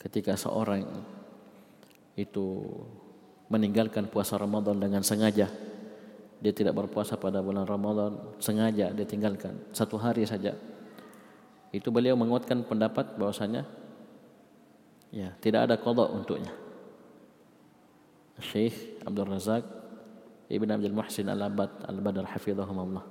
ketika 0.00 0.32
seorang 0.40 0.88
itu 2.16 2.64
meninggalkan 3.52 4.08
puasa 4.08 4.40
Ramadan 4.40 4.80
dengan 4.80 5.04
sengaja. 5.04 5.52
Dia 6.40 6.56
tidak 6.56 6.72
berpuasa 6.72 7.20
pada 7.20 7.44
bulan 7.44 7.68
Ramadan, 7.68 8.16
sengaja 8.40 8.88
dia 8.88 9.04
tinggalkan 9.04 9.60
satu 9.76 10.00
hari 10.00 10.24
saja. 10.24 10.56
Itu 11.68 11.92
beliau 11.92 12.16
menguatkan 12.16 12.64
pendapat 12.64 13.20
bahwasanya 13.20 13.68
ya 15.12 15.36
tidak 15.44 15.68
ada 15.68 15.76
kodok 15.76 16.08
untuknya. 16.08 16.56
Syekh 18.40 19.04
Abdul 19.04 19.28
Razak 19.28 19.68
Ibn 20.48 20.80
Abdul 20.80 20.96
Muhsin 20.96 21.28
Al-Abad 21.28 21.84
Al-Badar 21.84 22.24
Hafizahumullah 22.32 23.04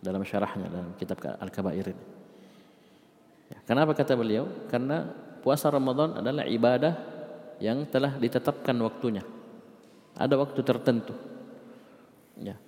dalam 0.00 0.24
syarahnya 0.24 0.72
dalam 0.72 0.96
kitab 0.96 1.20
Al-Kabair 1.20 1.92
ini. 1.92 2.19
Kenapa 3.66 3.94
kata 3.94 4.14
beliau? 4.14 4.46
Karena 4.70 5.06
puasa 5.42 5.70
Ramadan 5.70 6.22
adalah 6.22 6.46
ibadah 6.46 6.94
yang 7.58 7.86
telah 7.86 8.14
ditetapkan 8.16 8.74
waktunya. 8.82 9.22
Ada 10.14 10.34
waktu 10.38 10.60
tertentu. 10.62 11.14
Ya. 12.38 12.58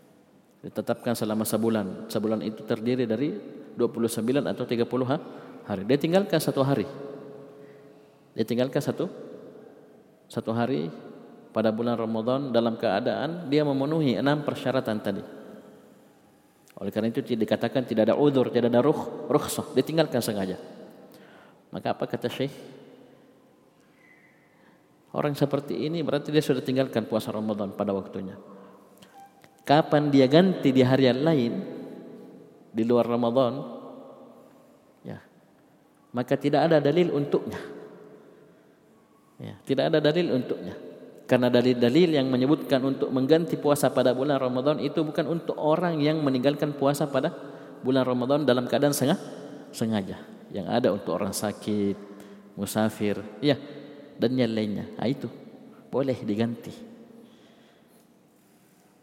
Ditetapkan 0.62 1.18
selama 1.18 1.42
sebulan. 1.42 2.06
Sebulan 2.06 2.40
itu 2.46 2.62
terdiri 2.62 3.06
dari 3.06 3.34
29 3.74 4.46
atau 4.46 4.64
30 4.64 5.66
hari. 5.66 5.82
Dia 5.88 5.98
tinggalkan 5.98 6.38
satu 6.38 6.62
hari. 6.62 6.86
Dia 8.32 8.44
tinggalkan 8.46 8.80
satu 8.80 9.10
satu 10.32 10.54
hari 10.56 10.88
pada 11.52 11.68
bulan 11.68 12.00
Ramadan 12.00 12.48
dalam 12.48 12.80
keadaan 12.80 13.52
dia 13.52 13.60
memenuhi 13.68 14.16
enam 14.16 14.40
persyaratan 14.40 14.96
tadi. 15.02 15.41
Oleh 16.82 16.90
karena 16.90 17.14
itu 17.14 17.22
dikatakan 17.22 17.86
tidak 17.86 18.10
ada 18.10 18.18
udur, 18.18 18.50
tidak 18.50 18.74
ada 18.74 18.82
ruh, 18.82 19.30
rukhsah, 19.30 19.70
ditinggalkan 19.70 20.18
sengaja. 20.18 20.58
Maka 21.70 21.94
apa 21.94 22.10
kata 22.10 22.26
Syekh? 22.26 22.50
Orang 25.14 25.38
seperti 25.38 25.78
ini 25.78 26.02
berarti 26.02 26.34
dia 26.34 26.42
sudah 26.42 26.58
tinggalkan 26.58 27.06
puasa 27.06 27.30
Ramadan 27.30 27.70
pada 27.70 27.94
waktunya. 27.94 28.34
Kapan 29.62 30.10
dia 30.10 30.26
ganti 30.26 30.74
di 30.74 30.82
hari 30.82 31.06
yang 31.06 31.22
lain 31.22 31.52
di 32.74 32.82
luar 32.82 33.06
Ramadan? 33.06 33.62
Ya. 35.06 35.22
Maka 36.10 36.34
tidak 36.34 36.66
ada 36.66 36.82
dalil 36.82 37.14
untuknya. 37.14 37.62
Ya, 39.38 39.54
tidak 39.62 39.94
ada 39.94 40.02
dalil 40.02 40.34
untuknya. 40.34 40.74
Karena 41.32 41.48
dalil-dalil 41.48 42.12
yang 42.12 42.28
menyebutkan 42.28 42.84
untuk 42.84 43.08
mengganti 43.08 43.56
puasa 43.56 43.88
pada 43.88 44.12
bulan 44.12 44.36
Ramadan 44.36 44.76
itu 44.84 45.00
bukan 45.00 45.24
untuk 45.32 45.56
orang 45.56 45.96
yang 45.96 46.20
meninggalkan 46.20 46.76
puasa 46.76 47.08
pada 47.08 47.32
bulan 47.80 48.04
Ramadan 48.04 48.44
dalam 48.44 48.68
keadaan 48.68 48.92
sengaja. 49.72 50.20
Yang 50.52 50.66
ada 50.68 50.92
untuk 50.92 51.16
orang 51.16 51.32
sakit, 51.32 51.96
musafir, 52.52 53.16
ya, 53.40 53.56
dan 54.20 54.36
yang 54.36 54.52
lainnya. 54.52 54.84
Nah, 54.92 55.08
itu 55.08 55.24
boleh 55.88 56.20
diganti. 56.20 56.76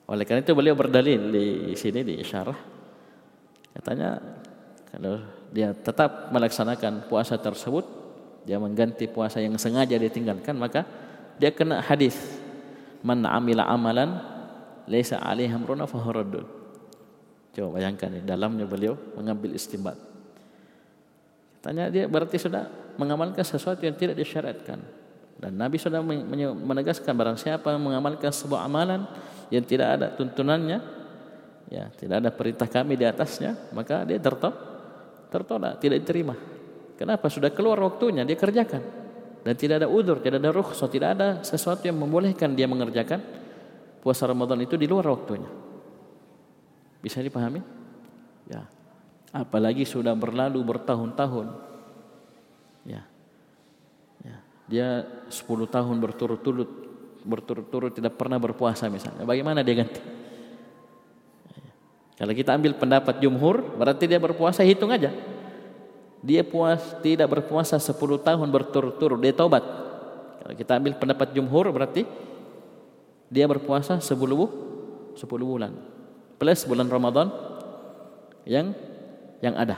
Oleh 0.05 0.21
karena 0.21 0.45
itu 0.45 0.53
beliau 0.53 0.77
berdalil 0.77 1.33
di 1.33 1.73
sini 1.73 2.05
di 2.05 2.21
isyarah. 2.21 2.59
Katanya 3.73 4.21
kalau 4.93 5.17
dia 5.49 5.73
tetap 5.73 6.29
melaksanakan 6.29 7.09
puasa 7.09 7.41
tersebut, 7.41 7.89
dia 8.45 8.61
mengganti 8.61 9.09
puasa 9.09 9.41
yang 9.41 9.57
sengaja 9.57 9.97
ditinggalkan, 9.97 10.53
maka 10.53 11.08
dia 11.39 11.49
kena 11.55 11.81
hadis. 11.81 12.15
Man 12.99 13.23
amila 13.23 13.63
amalan 13.63 14.19
laisa 14.83 15.23
alaihi 15.23 15.55
amruna 15.55 15.87
fahuradun 15.87 16.59
coba 17.53 17.81
bayangkan 17.81 18.09
ini 18.13 18.23
dalamnya 18.25 18.65
beliau 18.65 18.95
mengambil 19.17 19.53
istimbat. 19.57 19.97
Tanya 21.59 21.91
dia 21.91 22.07
berarti 22.07 22.39
sudah 22.39 22.95
mengamalkan 22.95 23.43
sesuatu 23.43 23.83
yang 23.83 23.97
tidak 23.99 24.15
disyariatkan 24.15 24.79
dan 25.39 25.51
Nabi 25.55 25.75
sudah 25.75 25.99
menegaskan 26.55 27.11
barang 27.15 27.37
siapa 27.39 27.75
mengamalkan 27.75 28.31
sebuah 28.31 28.63
amalan 28.63 29.07
yang 29.51 29.63
tidak 29.63 29.99
ada 29.99 30.07
tuntunannya 30.15 30.79
ya 31.67 31.91
tidak 31.95 32.23
ada 32.23 32.29
perintah 32.31 32.67
kami 32.67 32.95
di 32.95 33.03
atasnya 33.03 33.55
maka 33.75 34.07
dia 34.07 34.19
tertolak 34.19 34.55
tertolak 35.29 35.73
tidak 35.83 36.03
diterima. 36.03 36.35
Kenapa? 36.95 37.31
Sudah 37.31 37.51
keluar 37.51 37.79
waktunya 37.79 38.27
dia 38.27 38.35
kerjakan 38.35 38.98
dan 39.39 39.53
tidak 39.55 39.83
ada 39.83 39.87
udur, 39.87 40.19
tidak 40.19 40.43
ada 40.43 40.51
rukhsah, 40.51 40.91
tidak 40.91 41.09
ada 41.15 41.27
sesuatu 41.47 41.87
yang 41.87 41.95
membolehkan 41.95 42.51
dia 42.51 42.67
mengerjakan 42.67 43.23
puasa 44.03 44.27
Ramadan 44.27 44.59
itu 44.59 44.75
di 44.75 44.83
luar 44.87 45.07
waktunya. 45.07 45.47
Bisa 46.99 47.23
dipahami? 47.23 47.63
Ya. 48.51 48.67
Apalagi 49.31 49.87
sudah 49.87 50.11
berlalu 50.11 50.59
bertahun-tahun. 50.59 51.47
Ya. 52.83 53.07
Ya. 54.27 54.37
Dia 54.67 54.87
10 55.31 55.39
tahun 55.47 55.95
berturut-turut 56.03 56.91
berturut-turut 57.19 57.91
tidak 57.91 58.15
pernah 58.19 58.39
berpuasa 58.39 58.87
misalnya. 58.91 59.23
Bagaimana 59.23 59.63
dia 59.63 59.83
ganti? 59.83 60.01
Ya. 61.55 61.71
Kalau 62.19 62.33
kita 62.35 62.59
ambil 62.59 62.75
pendapat 62.75 63.23
jumhur, 63.23 63.63
berarti 63.79 64.03
dia 64.03 64.19
berpuasa 64.19 64.67
hitung 64.67 64.91
aja 64.91 65.28
dia 66.19 66.43
puas 66.43 66.83
tidak 66.99 67.31
berpuasa 67.31 67.79
10 67.79 67.95
tahun 67.95 68.47
berturut-turut. 68.51 69.19
Dia 69.23 69.31
tobat 69.31 69.63
kalau 70.49 70.57
kita 70.57 70.81
ambil 70.81 70.97
pendapat 70.97 71.29
jumhur 71.29 71.69
berarti 71.69 72.09
dia 73.29 73.45
berpuasa 73.45 74.01
10 74.01 74.09
10 74.09 75.21
bulan. 75.45 75.71
Plus 76.41 76.65
bulan 76.65 76.89
Ramadan 76.89 77.29
yang 78.49 78.73
yang 79.45 79.53
ada. 79.53 79.77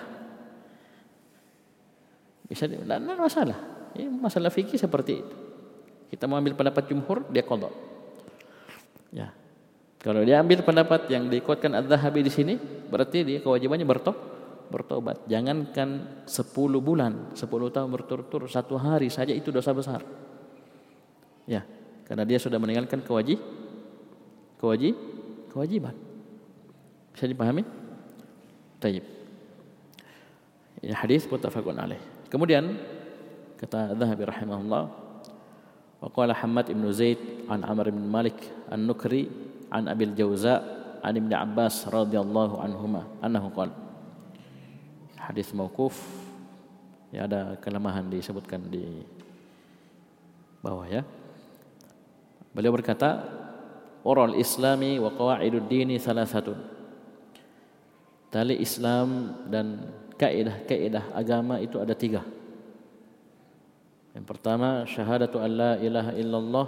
Bisa 2.47 2.71
tidak 2.71 2.87
masalah. 3.19 3.59
Masalah 4.23 4.47
fikih 4.47 4.79
seperti 4.79 5.19
itu. 5.19 5.35
Kita 6.07 6.23
mau 6.31 6.39
ambil 6.39 6.55
pendapat 6.55 6.87
jumhur 6.87 7.27
dia 7.27 7.43
kodok. 7.43 7.75
Ya. 9.11 9.35
Kalau 9.99 10.23
dia 10.23 10.39
ambil 10.39 10.63
pendapat 10.63 11.11
yang 11.11 11.27
diikutkan 11.27 11.77
Ad-Dhahabi 11.77 12.23
di 12.23 12.31
sini 12.31 12.55
berarti 12.87 13.27
dia 13.27 13.43
kewajibannya 13.43 13.83
bertobat 13.83 14.30
bertobat. 14.71 15.27
Jangankan 15.27 16.23
10 16.23 16.79
bulan, 16.79 17.35
10 17.35 17.45
tahun 17.75 17.89
berturut-turut, 17.91 18.47
satu 18.47 18.79
hari 18.79 19.11
saja 19.11 19.35
itu 19.35 19.51
dosa 19.51 19.75
besar. 19.75 20.01
Ya, 21.43 21.67
karena 22.07 22.23
dia 22.23 22.39
sudah 22.39 22.55
meninggalkan 22.55 23.03
kewajib, 23.03 23.37
kewajib, 24.57 24.95
kewajiban. 25.51 25.95
Bisa 27.11 27.27
dipahami? 27.27 27.67
Taib. 28.79 29.03
Ini 30.81 30.95
hadis 30.95 31.27
muttafaqun 31.27 31.77
alaih. 31.77 31.99
Kemudian 32.31 32.79
kata 33.59 33.93
Dhahabi 33.93 34.23
rahimahullah 34.25 34.83
wa 36.01 36.09
qala 36.09 36.33
Hamad 36.33 36.71
ibn 36.71 36.87
Zaid 36.89 37.19
an 37.51 37.61
Amr 37.61 37.93
ibn 37.93 38.07
Malik 38.09 38.39
an-Nukri 38.71 39.29
an 39.69 39.91
Abil 39.91 40.17
Jauza 40.17 40.63
an 41.03 41.13
Ibn 41.13 41.29
Abbas 41.35 41.85
radhiyallahu 41.91 42.57
anhuma 42.57 43.05
annahu 43.21 43.53
qala 43.53 43.90
hadis 45.31 45.55
mauquf 45.55 45.95
ya 47.15 47.23
ada 47.23 47.55
kelemahan 47.63 48.03
disebutkan 48.11 48.67
di 48.67 48.83
bawah 50.59 50.83
ya. 50.91 51.07
Beliau 52.51 52.75
berkata, 52.75 53.23
"Oral 54.03 54.35
Islami 54.35 54.99
wa 54.99 55.07
qawaidud 55.07 55.71
dini 55.71 55.95
salah 55.95 56.27
satu." 56.27 56.51
Tali 58.31 58.59
Islam 58.59 59.39
dan 59.47 59.91
kaidah-kaidah 60.15 61.15
agama 61.15 61.59
itu 61.63 61.79
ada 61.79 61.95
tiga. 61.95 62.23
Yang 64.11 64.25
pertama, 64.27 64.83
syahadatu 64.87 65.39
an 65.39 65.51
la 65.51 65.71
ilaha 65.79 66.11
illallah. 66.15 66.67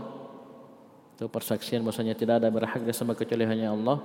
Itu 1.15 1.27
persaksian 1.27 1.83
bahwasanya 1.83 2.15
tidak 2.15 2.43
ada 2.43 2.47
berhak 2.51 2.83
sama 2.95 3.15
kecuali 3.15 3.43
hanya 3.47 3.71
Allah. 3.71 3.99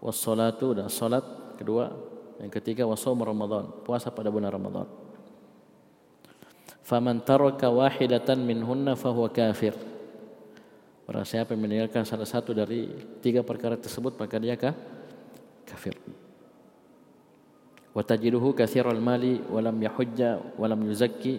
Wassalatu 0.00 0.76
dan 0.76 0.88
salat. 0.88 1.24
Kedua, 1.56 1.92
yang 2.40 2.48
ketiga 2.48 2.88
wasawm 2.88 3.20
Ramadan, 3.20 3.68
puasa 3.84 4.08
pada 4.08 4.32
bulan 4.32 4.48
Ramadan. 4.48 4.88
Faman 6.80 7.22
taraka 7.22 7.68
wahidatan 7.68 8.40
minhunna 8.42 8.96
fahuwa 8.96 9.28
kafir. 9.30 9.76
Barang 11.04 11.28
siapa 11.28 11.52
yang 11.54 11.62
meninggalkan 11.68 12.02
salah 12.08 12.26
satu 12.26 12.56
dari 12.56 12.90
tiga 13.20 13.44
perkara 13.44 13.76
tersebut 13.76 14.16
maka 14.16 14.40
dia 14.40 14.56
kah? 14.56 14.74
kafir. 15.70 15.94
Wa 17.94 18.02
tajiduhu 18.02 18.54
katsiral 18.58 18.98
mali 18.98 19.38
wa 19.46 19.62
lam 19.62 19.78
yahujja 19.78 20.58
wa 20.58 20.66
lam 20.66 20.82
yuzakki 20.82 21.38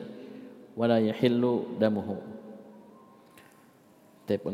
wa 0.76 0.88
la 0.88 1.04
yahillu 1.04 1.76
damuhu. 1.76 2.16
Tapi 4.24 4.48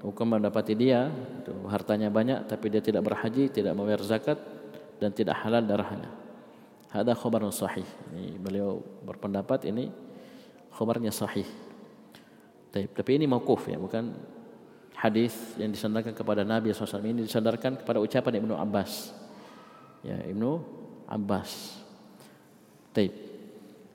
hukum 0.00 0.24
mendapati 0.24 0.72
dia 0.72 1.12
hartanya 1.68 2.08
banyak 2.08 2.48
tapi 2.48 2.72
dia 2.72 2.80
tidak 2.80 3.04
berhaji, 3.04 3.52
tidak 3.52 3.76
membayar 3.76 4.00
zakat, 4.00 4.40
dan 4.98 5.10
tidak 5.14 5.38
halal 5.42 5.62
darahnya. 5.62 6.10
Ada 6.88 7.12
khabar 7.14 7.44
sahih. 7.52 7.86
Ini 8.12 8.40
beliau 8.40 8.80
berpendapat 9.04 9.68
ini 9.68 9.92
khabarnya 10.72 11.12
sahih. 11.12 11.46
Tapi 12.72 13.10
ini 13.16 13.26
mauquf 13.26 13.66
ya, 13.66 13.80
bukan 13.80 14.14
hadis 14.98 15.34
yang 15.56 15.70
disandarkan 15.70 16.12
kepada 16.12 16.42
Nabi 16.42 16.74
SAW 16.74 17.02
ini 17.06 17.22
disandarkan 17.24 17.80
kepada 17.82 17.98
ucapan 18.02 18.42
Ibnu 18.42 18.54
Abbas. 18.54 19.14
Ya, 20.02 20.18
Ibnu 20.26 20.62
Abbas. 21.06 21.80
Taib. 22.92 23.12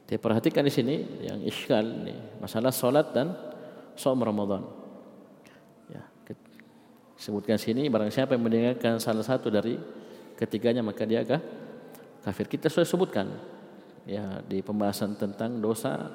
Tapi 0.04 0.20
perhatikan 0.20 0.62
di 0.68 0.74
sini 0.74 0.96
yang 1.24 1.40
iskal 1.42 1.84
ini 1.84 2.14
masalah 2.38 2.70
solat 2.70 3.16
dan 3.16 3.34
som 3.96 4.20
Ramadan. 4.20 4.62
Ya, 5.90 6.04
sebutkan 7.18 7.58
sini 7.58 7.88
barang 7.88 8.12
siapa 8.12 8.36
yang 8.36 8.44
mendengarkan 8.44 9.00
salah 9.00 9.26
satu 9.26 9.48
dari 9.48 9.80
ketiganya 10.36 10.82
maka 10.86 11.04
dia 11.04 11.22
agak 11.22 11.42
kafir. 12.24 12.48
Kita 12.48 12.72
sudah 12.72 12.88
sebutkan 12.88 13.28
ya 14.08 14.44
di 14.44 14.60
pembahasan 14.60 15.16
tentang 15.16 15.60
dosa 15.60 16.12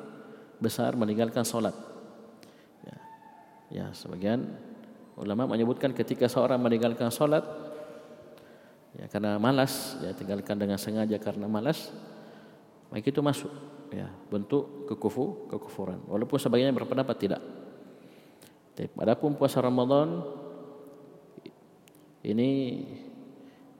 besar 0.59 0.99
meninggalkan 0.99 1.47
solat. 1.47 1.75
Ya, 2.85 2.97
ya 3.71 3.87
sebagian 3.95 4.45
ulama 5.19 5.51
menyebutkan 5.51 5.95
ketika 5.95 6.31
seorang 6.31 6.62
meninggalkan 6.62 7.11
solat 7.11 7.43
ya 8.95 9.07
karena 9.11 9.37
malas 9.37 9.99
ya 10.01 10.14
tinggalkan 10.14 10.57
dengan 10.57 10.79
sengaja 10.79 11.19
karena 11.21 11.51
malas 11.51 11.91
maka 12.89 13.05
itu 13.05 13.21
masuk 13.21 13.53
ya 13.93 14.09
bentuk 14.33 14.89
kekufu 14.89 15.51
kekufuran 15.51 16.01
walaupun 16.09 16.39
sebagiannya 16.39 16.77
berpendapat 16.77 17.16
tidak. 17.19 17.43
Tapi 18.79 18.95
adapun 19.03 19.35
puasa 19.35 19.59
Ramadan 19.59 20.23
ini 22.23 22.51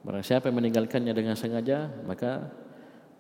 Barang 0.03 0.23
siapa 0.23 0.49
yang 0.49 0.63
meninggalkannya 0.63 1.13
dengan 1.13 1.35
sengaja 1.35 1.91
maka 2.07 2.49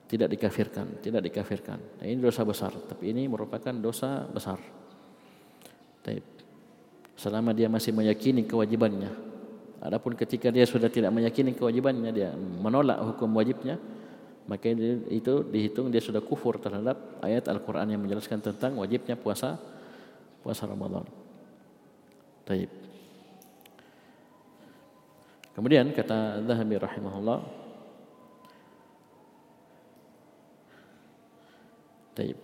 tidak 0.08 0.32
dikafirkan, 0.32 1.04
tidak 1.04 1.20
dikafirkan. 1.28 1.78
Nah, 2.00 2.04
ini 2.08 2.16
dosa 2.16 2.40
besar, 2.42 2.72
tapi 2.72 3.12
ini 3.12 3.28
merupakan 3.28 3.76
dosa 3.76 4.24
besar. 4.24 4.56
Taib. 6.00 6.24
Selama 7.18 7.52
dia 7.52 7.68
masih 7.68 7.92
meyakini 7.92 8.48
kewajibannya. 8.48 9.12
Adapun 9.84 10.16
ketika 10.16 10.48
dia 10.48 10.64
sudah 10.64 10.88
tidak 10.88 11.12
meyakini 11.12 11.52
kewajibannya, 11.52 12.10
dia 12.10 12.32
menolak 12.34 12.98
hukum 13.04 13.36
wajibnya, 13.36 13.76
maka 14.48 14.72
itu 15.12 15.44
dihitung 15.44 15.92
dia 15.92 16.00
sudah 16.00 16.24
kufur 16.24 16.56
terhadap 16.56 17.20
ayat 17.20 17.44
Al-Quran 17.52 17.92
yang 17.92 18.00
menjelaskan 18.00 18.40
tentang 18.40 18.80
wajibnya 18.80 19.14
puasa 19.14 19.60
puasa 20.40 20.64
Ramadan. 20.64 21.04
Taib. 22.48 22.70
Kemudian 25.58 25.90
kata 25.90 26.38
Zahabi 26.46 26.78
rahimahullah 26.78 27.42
Taib. 32.14 32.38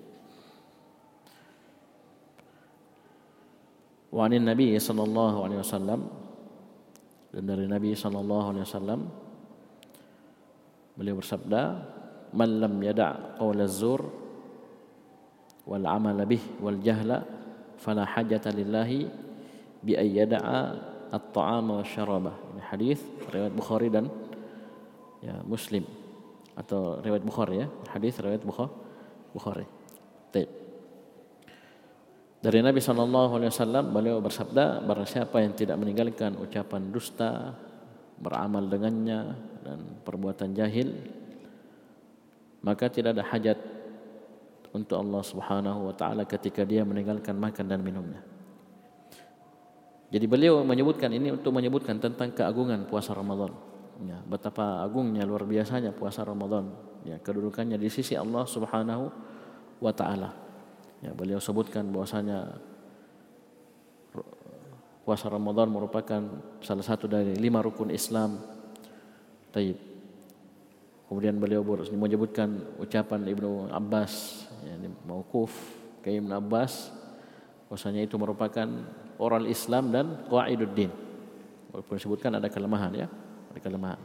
Wa 4.10 4.26
anin 4.26 4.42
Nabi 4.42 4.74
sallallahu 4.74 5.46
alaihi 5.46 5.62
wasallam 5.62 6.10
dan 7.30 7.42
dari 7.46 7.70
Nabi 7.70 7.94
sallallahu 7.94 8.46
alaihi 8.50 8.66
wasallam 8.66 9.00
beliau 10.98 11.22
bersabda 11.22 11.62
man 12.34 12.50
lam 12.66 12.74
yada' 12.82 13.38
qaul 13.38 13.62
az-zur 13.62 14.10
wal 15.70 15.86
amal 15.86 16.18
bih 16.26 16.42
wal 16.58 16.82
jahla 16.82 17.22
fala 17.78 18.02
hajata 18.02 18.50
lillahi 18.50 19.06
bi 19.86 19.94
ay 19.94 20.18
yada'a 20.18 20.93
at-ta'ama 21.14 21.80
wa 21.80 21.86
syarabah. 21.86 22.34
Ini 22.54 22.62
hadis 22.74 22.98
riwayat 23.30 23.54
Bukhari 23.54 23.88
dan 23.88 24.10
ya 25.22 25.38
Muslim 25.46 25.86
atau 26.58 26.98
riwayat 26.98 27.24
Bukhari 27.24 27.62
ya. 27.62 27.68
Hadis 27.94 28.18
riwayat 28.18 28.42
Bukhari. 28.42 29.66
Baik. 30.34 30.50
Dari 32.44 32.60
Nabi 32.60 32.80
sallallahu 32.82 33.40
alaihi 33.40 33.50
wasallam 33.54 33.84
beliau 33.94 34.20
bersabda 34.20 34.84
barang 34.84 35.08
siapa 35.08 35.40
yang 35.40 35.56
tidak 35.56 35.80
meninggalkan 35.80 36.36
ucapan 36.36 36.92
dusta, 36.92 37.56
beramal 38.20 38.68
dengannya 38.68 39.20
dan 39.64 39.78
perbuatan 40.04 40.52
jahil 40.52 40.92
maka 42.64 42.88
tidak 42.88 43.20
ada 43.20 43.24
hajat 43.28 43.58
untuk 44.72 44.96
Allah 44.96 45.22
Subhanahu 45.22 45.92
wa 45.92 45.94
taala 45.94 46.24
ketika 46.24 46.64
dia 46.64 46.82
meninggalkan 46.82 47.36
makan 47.36 47.68
dan 47.68 47.84
minumnya. 47.84 48.24
Jadi 50.14 50.30
beliau 50.30 50.62
menyebutkan 50.62 51.10
ini 51.10 51.34
untuk 51.34 51.50
menyebutkan 51.50 51.98
tentang 51.98 52.30
keagungan 52.30 52.86
puasa 52.86 53.10
Ramadan. 53.10 53.50
Ya, 54.06 54.22
betapa 54.22 54.78
agungnya 54.86 55.26
luar 55.26 55.42
biasanya 55.42 55.90
puasa 55.90 56.22
Ramadan. 56.22 56.70
Ya, 57.02 57.18
kedudukannya 57.18 57.74
di 57.74 57.90
sisi 57.90 58.14
Allah 58.14 58.46
Subhanahu 58.46 59.10
wa 59.82 59.90
taala. 59.90 60.30
Ya, 61.02 61.10
beliau 61.10 61.42
sebutkan 61.42 61.90
bahwasanya 61.90 62.62
puasa 65.02 65.26
Ramadan 65.26 65.74
merupakan 65.74 66.22
salah 66.62 66.86
satu 66.86 67.10
dari 67.10 67.34
lima 67.34 67.58
rukun 67.58 67.90
Islam. 67.90 68.38
Taib. 69.50 69.82
Kemudian 71.10 71.42
beliau 71.42 71.66
menyebutkan 71.90 72.78
ucapan 72.78 73.26
Ibnu 73.26 73.66
Abbas, 73.66 74.46
ya, 74.62 74.78
mauquf 75.10 75.50
Ibnu 76.06 76.30
Abbas, 76.30 76.94
bahwasanya 77.66 78.06
itu 78.06 78.14
merupakan 78.14 78.66
oral 79.18 79.46
Islam 79.46 79.90
dan 79.94 80.06
qaiduddin. 80.26 80.90
Walaupun 81.74 81.94
disebutkan 81.98 82.38
ada 82.38 82.46
kelemahan 82.46 82.92
ya, 82.94 83.06
ada 83.50 83.60
kelemahan. 83.60 84.00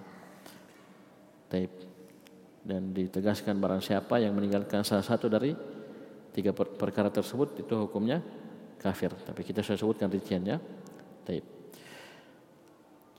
Taib. 1.50 1.72
Dan 2.60 2.94
ditegaskan 2.94 3.58
barang 3.58 3.82
siapa 3.82 4.22
yang 4.22 4.36
meninggalkan 4.36 4.84
salah 4.86 5.06
satu 5.06 5.32
dari 5.32 5.56
tiga 6.34 6.54
perkara 6.54 7.10
tersebut 7.10 7.62
itu 7.62 7.74
hukumnya 7.78 8.22
kafir. 8.78 9.14
Tapi 9.14 9.42
kita 9.42 9.66
sudah 9.66 9.80
sebutkan 9.80 10.10
rinciannya. 10.10 10.58
Taib. 11.26 11.46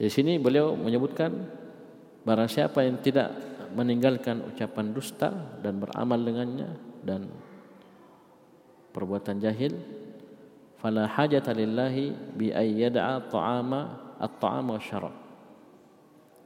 Di 0.00 0.08
sini 0.08 0.40
beliau 0.40 0.72
menyebutkan 0.78 1.30
barang 2.24 2.50
siapa 2.50 2.84
yang 2.84 3.04
tidak 3.04 3.36
meninggalkan 3.76 4.50
ucapan 4.50 4.86
dusta 4.90 5.30
dan 5.62 5.78
beramal 5.78 6.18
dengannya 6.18 6.70
dan 7.04 7.30
perbuatan 8.90 9.38
jahil 9.38 9.99
fala 10.80 11.04
hajata 11.06 11.52
bi 12.34 12.50
ay 12.50 12.88
yada'a 12.88 13.28
ta'ama 13.28 14.76
syarab. 14.80 15.14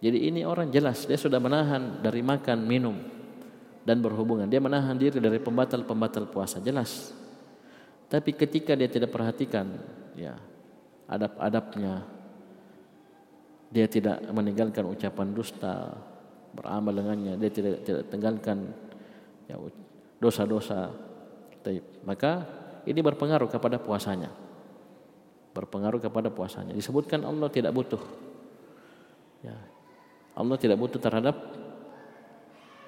Jadi 0.03 0.29
ini 0.29 0.45
orang 0.45 0.69
jelas 0.69 1.09
dia 1.09 1.17
sudah 1.17 1.41
menahan 1.41 2.05
dari 2.05 2.21
makan, 2.21 2.59
minum 2.67 2.99
dan 3.89 4.05
berhubungan. 4.05 4.45
Dia 4.45 4.61
menahan 4.61 4.99
diri 4.99 5.17
dari 5.17 5.41
pembatal-pembatal 5.41 6.29
puasa, 6.29 6.61
jelas. 6.61 7.15
Tapi 8.11 8.37
ketika 8.37 8.77
dia 8.77 8.91
tidak 8.91 9.15
perhatikan 9.15 9.65
ya 10.13 10.37
adab-adabnya 11.09 12.05
dia 13.75 13.91
tidak 13.91 14.23
meninggalkan 14.31 14.87
ucapan 14.87 15.35
dusta, 15.35 15.99
beramal 16.55 16.95
dengannya, 16.95 17.35
dia 17.35 17.51
tidak 17.51 17.83
tidak 17.83 18.05
tinggalkan 18.07 18.71
ya 19.51 19.59
dosa-dosa. 20.23 20.95
Maka 22.07 22.45
ini 22.85 23.01
berpengaruh 23.01 23.49
kepada 23.49 23.81
puasanya. 23.81 24.31
Berpengaruh 25.55 26.01
kepada 26.03 26.29
puasanya. 26.29 26.77
Disebutkan 26.77 27.25
Allah 27.25 27.49
tidak 27.49 27.73
butuh. 27.73 28.01
Ya. 29.41 29.57
Allah 30.35 30.57
tidak 30.59 30.77
butuh 30.77 30.99
terhadap 30.99 31.37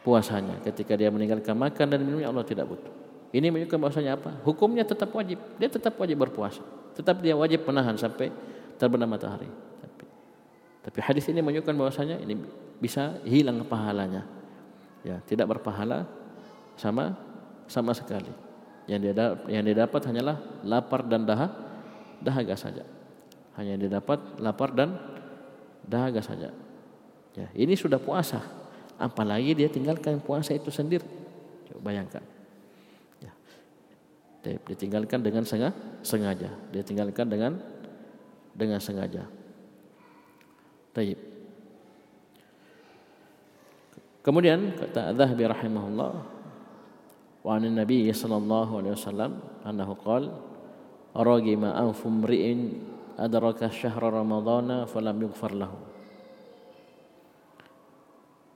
puasanya. 0.03 0.61
Ketika 0.63 0.99
dia 0.99 1.09
meninggalkan 1.09 1.55
makan 1.55 1.87
dan 1.89 1.99
minumnya 2.03 2.29
Allah 2.29 2.45
tidak 2.45 2.67
butuh. 2.69 2.93
Ini 3.35 3.51
menunjukkan 3.51 3.79
bahwasanya 3.79 4.13
apa? 4.19 4.31
Hukumnya 4.47 4.87
tetap 4.87 5.11
wajib. 5.11 5.43
Dia 5.59 5.69
tetap 5.71 5.99
wajib 5.99 6.17
berpuasa. 6.23 6.63
Tetap 6.95 7.21
dia 7.21 7.35
wajib 7.35 7.67
menahan 7.67 7.99
sampai 7.99 8.31
terbenam 8.79 9.11
matahari. 9.11 9.51
Tapi, 9.83 10.05
tapi 10.87 10.99
hadis 11.03 11.27
ini 11.29 11.43
menunjukkan 11.43 11.75
bahwasanya 11.75 12.17
ini 12.23 12.39
bisa 12.79 13.19
hilang 13.27 13.61
pahalanya. 13.67 14.25
Ya, 15.03 15.23
tidak 15.27 15.53
berpahala 15.59 16.07
sama 16.79 17.15
sama 17.67 17.95
sekali. 17.95 18.46
Yang 18.87 19.01
dia 19.03 19.13
yang 19.51 19.63
dia 19.67 19.77
dapat 19.83 20.01
hanyalah 20.07 20.37
lapar 20.63 21.03
dan 21.07 21.27
daha 21.27 21.51
dahaga 22.23 22.55
saja. 22.55 22.87
Hanya 23.59 23.75
yang 23.75 23.83
dia 23.87 23.93
dapat 23.99 24.19
lapar 24.39 24.71
dan 24.73 24.95
dahaga 25.83 26.23
saja. 26.23 26.55
Ya, 27.35 27.49
ini 27.53 27.75
sudah 27.75 27.99
puasa. 27.99 28.41
Apalagi 28.97 29.53
dia 29.53 29.69
tinggalkan 29.69 30.23
puasa 30.23 30.57
itu 30.57 30.73
sendiri. 30.73 31.05
Coba 31.69 31.93
bayangkan. 31.93 32.25
Ya. 33.21 33.33
Dia 34.41 34.57
ditinggalkan 34.65 35.21
dengan 35.21 35.45
sengaja. 36.01 36.49
Dia 36.73 36.83
tinggalkan 36.87 37.27
dengan 37.29 37.61
dengan 38.57 38.81
sengaja. 38.81 39.29
Taib. 40.97 41.21
Kemudian 44.25 44.75
kata 44.75 45.13
Adzahabi 45.15 45.45
rahimahullah 45.47 46.36
وعن 47.46 47.62
النبي 47.66 48.06
صلى 48.14 48.38
الله 48.38 48.68
عليه 48.78 48.92
وسلم 48.92 49.32
أنه 49.66 49.90
قال 50.06 50.24
رغم 51.18 51.64
أنف 51.66 52.00
امرئ 52.08 52.46
أدرك 53.18 53.60
شهر 53.68 54.02
رمضان 54.02 54.86
فلم 54.86 55.18
يغفر 55.22 55.52
له 55.58 55.74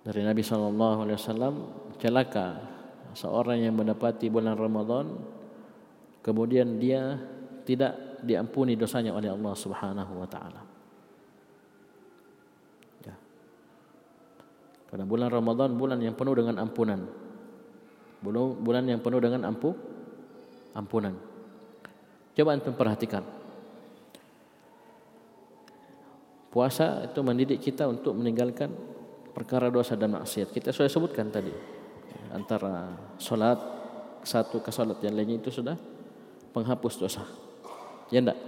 dari 0.05 0.21
Nabi 0.21 0.45
Shallallahu 0.45 0.97
Alaihi 1.01 1.17
Wasallam 1.17 1.55
celaka 1.97 2.61
seorang 3.17 3.57
yang 3.57 3.73
mendapati 3.73 4.29
bulan 4.29 4.53
Ramadan 4.53 5.17
kemudian 6.21 6.77
dia 6.77 7.17
tidak 7.65 8.21
diampuni 8.21 8.77
dosanya 8.77 9.17
oleh 9.17 9.33
Allah 9.33 9.53
Subhanahu 9.57 10.13
Wa 10.21 10.27
Taala. 10.29 10.61
Ya. 13.01 13.17
Karena 14.93 15.09
bulan 15.09 15.33
Ramadan 15.33 15.73
bulan 15.73 15.97
yang 15.97 16.13
penuh 16.13 16.37
dengan 16.37 16.61
ampunan 16.61 17.18
bulan 18.22 18.84
yang 18.84 19.00
penuh 19.00 19.20
dengan 19.20 19.48
ampu 19.48 19.72
ampunan. 20.76 21.16
Coba 22.36 22.56
antum 22.56 22.74
perhatikan. 22.76 23.24
Puasa 26.50 27.06
itu 27.06 27.20
mendidik 27.22 27.62
kita 27.62 27.86
untuk 27.86 28.14
meninggalkan 28.18 28.74
perkara 29.30 29.70
dosa 29.70 29.94
dan 29.94 30.18
maksiat. 30.18 30.50
Kita 30.50 30.74
sudah 30.74 30.90
sebutkan 30.90 31.30
tadi. 31.30 31.52
antara 32.30 32.94
solat 33.18 33.58
satu 34.22 34.62
ke 34.62 34.70
solat 34.70 35.02
yang 35.02 35.18
lainnya 35.18 35.42
itu 35.42 35.50
sudah 35.50 35.74
penghapus 36.54 36.94
dosa. 36.98 37.26
Ya 38.10 38.22
enggak? 38.22 38.38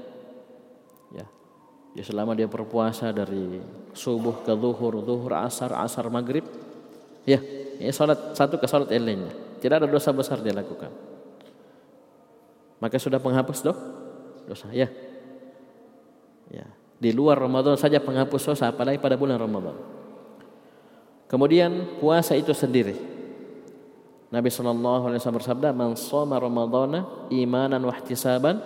Ya. 1.14 1.27
Ya 1.99 2.03
selama 2.07 2.35
dia 2.39 2.47
berpuasa 2.47 3.11
dari 3.11 3.59
subuh 3.95 4.43
ke 4.47 4.55
zuhur, 4.55 5.03
zuhur 5.03 5.33
asar, 5.35 5.75
asar 5.83 6.07
maghrib, 6.11 6.47
ya, 7.27 7.43
ya 7.79 7.91
solat 7.91 8.35
satu 8.39 8.59
ke 8.59 8.66
solat 8.70 8.91
yang 8.95 9.03
lainnya. 9.03 9.35
Tidak 9.63 9.79
ada 9.79 9.87
dosa 9.87 10.11
besar 10.11 10.43
dia 10.43 10.51
lakukan. 10.51 10.91
Maka 12.83 12.99
sudah 12.99 13.23
penghapus 13.23 13.63
doh, 13.63 13.79
dosa. 14.51 14.67
Ya. 14.75 14.91
Ya. 16.51 16.67
Di 16.99 17.15
luar 17.15 17.39
Ramadan 17.39 17.79
saja 17.79 18.03
penghapus 18.03 18.43
dosa, 18.43 18.75
apalagi 18.75 18.99
pada 18.99 19.15
bulan 19.15 19.39
Ramadan. 19.39 19.79
Kemudian 21.31 22.03
puasa 22.03 22.35
itu 22.35 22.51
sendiri. 22.51 22.99
Nabi 24.35 24.51
sallallahu 24.51 25.07
alaihi 25.07 25.23
wasallam 25.23 25.39
bersabda, 25.39 25.69
"Man 25.71 25.95
shoma 25.95 26.43
Ramadhana 26.43 27.31
imanan 27.31 27.87
wa 27.87 27.95
ihtisaban, 27.95 28.59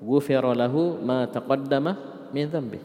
ghufira 0.00 0.56
lahu 0.56 0.96
ma 1.04 1.28
taqaddama 1.28 1.92
min 2.32 2.48
dhanbi." 2.48 2.80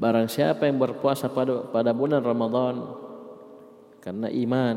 Barang 0.00 0.30
siapa 0.30 0.64
yang 0.64 0.80
berpuasa 0.80 1.28
pada 1.28 1.68
pada 1.68 1.90
bulan 1.92 2.22
Ramadan 2.22 2.96
karena 4.00 4.30
iman, 4.30 4.76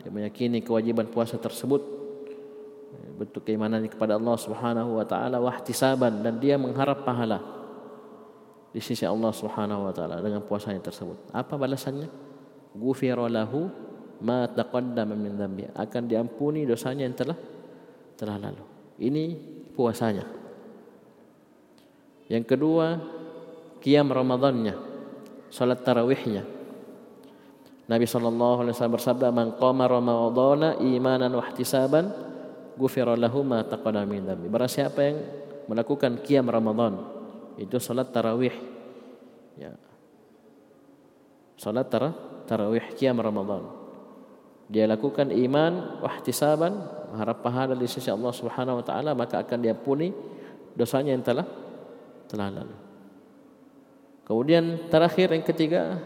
dia 0.00 0.08
meyakini 0.08 0.64
kewajiban 0.64 1.12
puasa 1.12 1.36
tersebut 1.36 2.00
bentuk 3.20 3.44
keimanan 3.44 3.84
kepada 3.84 4.16
Allah 4.16 4.36
Subhanahu 4.40 4.96
wa 4.96 5.04
taala 5.04 5.36
wa 5.36 5.52
ihtisaban 5.52 6.24
dan 6.24 6.40
dia 6.40 6.56
mengharap 6.56 7.04
pahala 7.04 7.36
di 8.72 8.80
sisi 8.80 9.04
Allah 9.04 9.28
Subhanahu 9.28 9.90
wa 9.90 9.92
taala 9.92 10.24
dengan 10.24 10.40
puasanya 10.40 10.80
tersebut. 10.80 11.28
Apa 11.36 11.60
balasannya? 11.60 12.08
Ghufira 12.72 13.28
lahu 13.28 13.68
ma 14.24 14.48
taqaddama 14.48 15.12
min 15.12 15.36
dhanbi 15.36 15.68
akan 15.68 16.02
diampuni 16.08 16.64
dosanya 16.64 17.04
yang 17.04 17.16
telah 17.18 17.36
telah 18.16 18.36
lalu. 18.40 18.64
Ini 19.00 19.24
puasanya. 19.76 20.24
Yang 22.30 22.44
kedua, 22.46 22.94
qiyam 23.82 24.08
Ramadannya, 24.08 24.74
salat 25.50 25.82
tarawihnya. 25.82 26.59
Nabi 27.90 28.06
sallallahu 28.06 28.62
alaihi 28.62 28.74
wasallam 28.78 28.96
bersabda, 29.02 29.34
"Man 29.34 29.58
qama 29.58 29.90
Ramadhana 29.90 30.78
imanan 30.78 31.34
wa 31.34 31.42
ihtisaban, 31.42 32.14
ghufira 32.78 33.18
lahu 33.18 33.42
ma 33.42 33.66
taqaddama 33.66 34.06
min 34.06 34.22
dhanbi." 34.22 34.46
Barang 34.46 34.70
siapa 34.70 35.02
yang 35.02 35.18
melakukan 35.66 36.22
qiyam 36.22 36.46
Ramadan, 36.46 37.02
itu 37.58 37.82
salat 37.82 38.14
tarawih. 38.14 38.54
Ya. 39.58 39.74
Salat 41.58 41.90
tarawih 42.46 42.94
qiyam 42.94 43.18
Ramadan 43.18 43.80
dia 44.70 44.86
lakukan 44.86 45.34
iman 45.34 45.98
wahtisaban 45.98 46.78
harap 47.18 47.42
pahala 47.42 47.74
di 47.74 47.90
sisi 47.90 48.06
Allah 48.06 48.30
Subhanahu 48.30 48.78
wa 48.78 48.84
taala 48.86 49.18
maka 49.18 49.42
akan 49.42 49.58
diampuni 49.58 50.14
dosanya 50.78 51.10
yang 51.10 51.26
telah 51.26 51.42
telah 52.30 52.54
lalu. 52.54 52.78
Kemudian 54.22 54.86
terakhir 54.86 55.34
yang 55.34 55.42
ketiga 55.42 55.98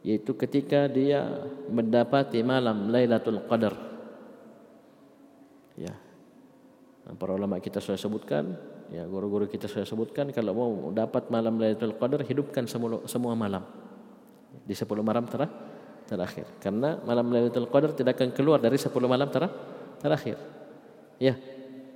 yaitu 0.00 0.32
ketika 0.32 0.88
dia 0.88 1.44
mendapati 1.68 2.40
malam 2.40 2.88
Lailatul 2.88 3.44
Qadar. 3.44 3.74
Ya. 5.76 5.92
Para 7.10 7.34
ulama 7.34 7.58
kita 7.58 7.82
sudah 7.82 7.98
sebutkan, 7.98 8.54
ya 8.88 9.04
guru-guru 9.04 9.50
kita 9.50 9.66
sudah 9.66 9.84
sebutkan 9.84 10.30
kalau 10.30 10.52
mau 10.56 10.70
dapat 10.94 11.28
malam 11.28 11.60
Lailatul 11.60 11.96
Qadar 12.00 12.24
hidupkan 12.24 12.64
semua, 12.64 13.04
semua 13.04 13.36
malam. 13.36 13.64
Di 14.64 14.72
10 14.76 14.86
malam 15.02 15.26
terakhir. 16.06 16.46
Karena 16.62 16.96
malam 17.02 17.28
Lailatul 17.28 17.68
Qadar 17.68 17.92
tidak 17.92 18.16
akan 18.16 18.30
keluar 18.32 18.58
dari 18.62 18.78
10 18.78 18.92
malam 19.04 19.28
ter 19.28 19.48
terakhir. 20.00 20.38
Ya. 21.20 21.36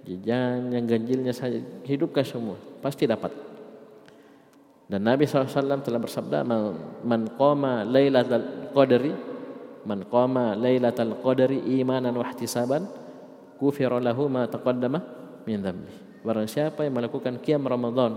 Jangan 0.05 0.69
yang 0.69 0.85
ganjilnya 0.85 1.33
saja 1.33 1.57
hidupkan 1.89 2.29
semua, 2.29 2.61
pasti 2.85 3.09
dapat. 3.09 3.33
Dan 4.85 5.09
Nabi 5.09 5.25
SAW 5.25 5.81
telah 5.81 6.01
bersabda, 6.01 6.45
"Man 7.05 7.23
qama 7.35 7.89
Lailatul 7.89 8.71
Qadri, 8.77 9.13
man 9.89 10.05
qama 10.05 10.53
Lailatul 10.53 11.17
Qadri 11.25 11.81
imanan 11.81 12.13
wa 12.15 12.25
ihtisaban, 12.29 12.85
ghufira 13.57 13.97
lahu 13.97 14.29
ma 14.29 14.45
taqaddama 14.45 14.99
min 15.49 15.59
dhanbi." 15.65 15.93
Barang 16.25 16.49
siapa 16.49 16.85
yang 16.85 16.97
melakukan 16.97 17.41
qiyam 17.41 17.65
Ramadan 17.65 18.17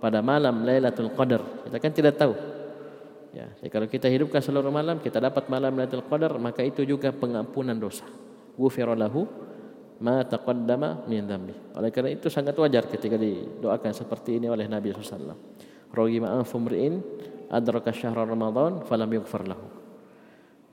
pada 0.00 0.20
malam 0.20 0.64
Lailatul 0.64 1.12
Qadar, 1.16 1.64
kita 1.68 1.76
kan 1.80 1.92
tidak 1.92 2.16
tahu 2.20 2.58
Ya, 3.28 3.44
kalau 3.68 3.84
kita 3.84 4.08
hidupkan 4.08 4.40
seluruh 4.40 4.72
malam, 4.72 5.04
kita 5.04 5.20
dapat 5.20 5.52
malam 5.52 5.76
Lailatul 5.76 6.04
Qadar, 6.08 6.32
maka 6.40 6.64
itu 6.64 6.80
juga 6.88 7.12
pengampunan 7.12 7.76
dosa. 7.76 8.08
Ghufira 8.56 8.96
lahu 8.96 9.28
ma 10.00 10.24
taqaddama 10.24 11.04
min 11.04 11.28
dhanbi. 11.28 11.54
Oleh 11.76 11.92
karena 11.92 12.16
itu 12.16 12.32
sangat 12.32 12.56
wajar 12.56 12.88
ketika 12.88 13.20
didoakan 13.20 13.92
seperti 13.92 14.40
ini 14.40 14.48
oleh 14.48 14.64
Nabi 14.64 14.90
SAW. 14.96 15.36
Rogima 15.92 16.34
anfu 16.36 16.60
mri'in 16.60 17.00
adraka 17.48 17.92
syahra 17.92 18.28
Ramadan 18.28 18.84
falam 18.84 19.08
yughfar 19.08 19.48
lahu. 19.48 19.66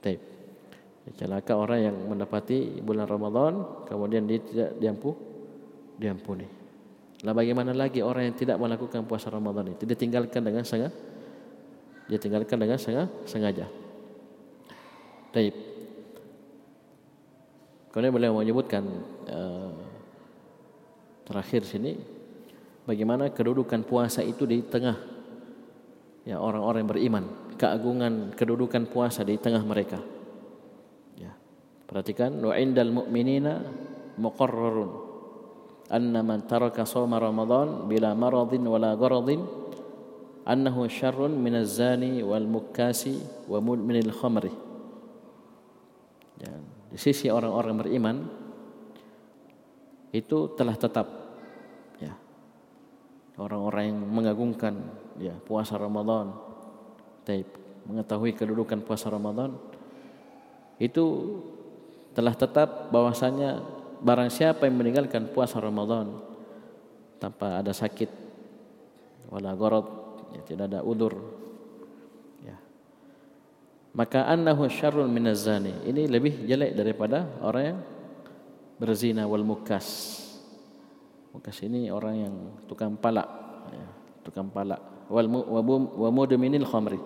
Baik. 0.04 0.20
Celaka 1.16 1.54
orang 1.54 1.80
yang 1.86 1.96
mendapati 2.10 2.82
bulan 2.82 3.06
Ramadan 3.06 3.86
kemudian 3.86 4.26
dia 4.26 4.42
tidak 4.42 4.70
diampu 4.76 5.14
diampuni. 5.96 6.46
Lah 7.22 7.32
bagaimana 7.32 7.72
lagi 7.72 8.02
orang 8.02 8.28
yang 8.28 8.36
tidak 8.36 8.58
melakukan 8.58 9.06
puasa 9.06 9.30
Ramadan 9.30 9.72
itu 9.72 9.86
ditinggalkan 9.86 10.42
dengan 10.42 10.66
sangat 10.66 10.92
dia 12.06 12.18
tinggalkan 12.22 12.58
dengan 12.58 12.78
sengaja. 13.26 13.66
Taib. 15.34 15.54
Kemudian 17.90 18.12
beliau 18.14 18.36
menyebutkan 18.36 18.84
uh, 19.26 19.72
terakhir 21.26 21.66
sini 21.66 21.98
bagaimana 22.86 23.34
kedudukan 23.34 23.82
puasa 23.82 24.22
itu 24.22 24.46
di 24.46 24.62
tengah 24.62 24.96
ya 26.22 26.38
orang-orang 26.38 26.86
beriman, 26.86 27.24
keagungan 27.58 28.32
kedudukan 28.32 28.86
puasa 28.88 29.26
di 29.26 29.36
tengah 29.36 29.60
mereka. 29.66 29.98
Ya. 31.18 31.34
Perhatikan 31.86 32.38
wa 32.38 32.54
indal 32.54 32.94
mu'minina 32.94 33.62
muqarrarun 34.16 34.90
anna 35.90 36.22
man 36.22 36.46
taraka 36.46 36.82
shawma 36.82 37.22
ramadan 37.22 37.86
bila 37.86 38.10
maradin 38.14 38.66
wala 38.66 38.98
gharadin 38.98 39.46
annahu 40.46 40.86
syarrun 40.90 41.34
minaz 41.38 41.78
zani 41.78 42.22
wal 42.22 42.46
mukasi 42.46 43.18
wa 43.50 43.58
mudminil 43.58 44.14
khamri. 44.14 44.54
Dan 46.38 46.62
di 46.90 46.98
sisi 46.98 47.26
orang-orang 47.26 47.74
beriman 47.82 48.16
itu 50.14 50.54
telah 50.54 50.78
tetap 50.78 51.06
ya 51.06 51.25
orang-orang 53.36 53.92
yang 53.92 53.98
mengagungkan 54.00 54.74
ya 55.20 55.36
puasa 55.44 55.76
Ramadan. 55.76 56.32
Taib. 57.24 57.48
Mengetahui 57.86 58.34
kedudukan 58.34 58.82
puasa 58.82 59.06
Ramadan. 59.12 59.54
Itu 60.80 61.38
telah 62.16 62.34
tetap 62.34 62.90
bahwasanya 62.90 63.62
barang 64.00 64.32
siapa 64.32 64.66
yang 64.66 64.76
meninggalkan 64.80 65.30
puasa 65.30 65.60
Ramadan 65.60 66.16
tanpa 67.16 67.60
ada 67.60 67.72
sakit 67.72 68.08
wala 69.32 69.56
gharad 69.56 69.86
ya, 70.36 70.40
tidak 70.44 70.64
ada 70.72 70.80
udur 70.84 71.12
ya. 72.44 72.56
Maka 73.96 74.28
annahu 74.28 74.68
syarrun 74.68 75.08
minaz 75.08 75.44
zani 75.48 75.72
ini 75.88 76.04
lebih 76.08 76.44
jelek 76.44 76.76
daripada 76.76 77.24
orang 77.40 77.62
yang 77.64 77.78
berzina 78.76 79.24
wal 79.24 79.44
mukas 79.44 80.20
mukas 81.36 81.60
ini 81.60 81.92
orang 81.92 82.14
yang 82.16 82.34
tukang 82.64 82.96
palak 82.96 83.28
ya, 83.70 83.88
tukang 84.24 84.48
palak 84.48 84.80
wal 85.12 85.28
wa 85.28 86.08
mudminil 86.08 86.64
khamri 86.64 86.98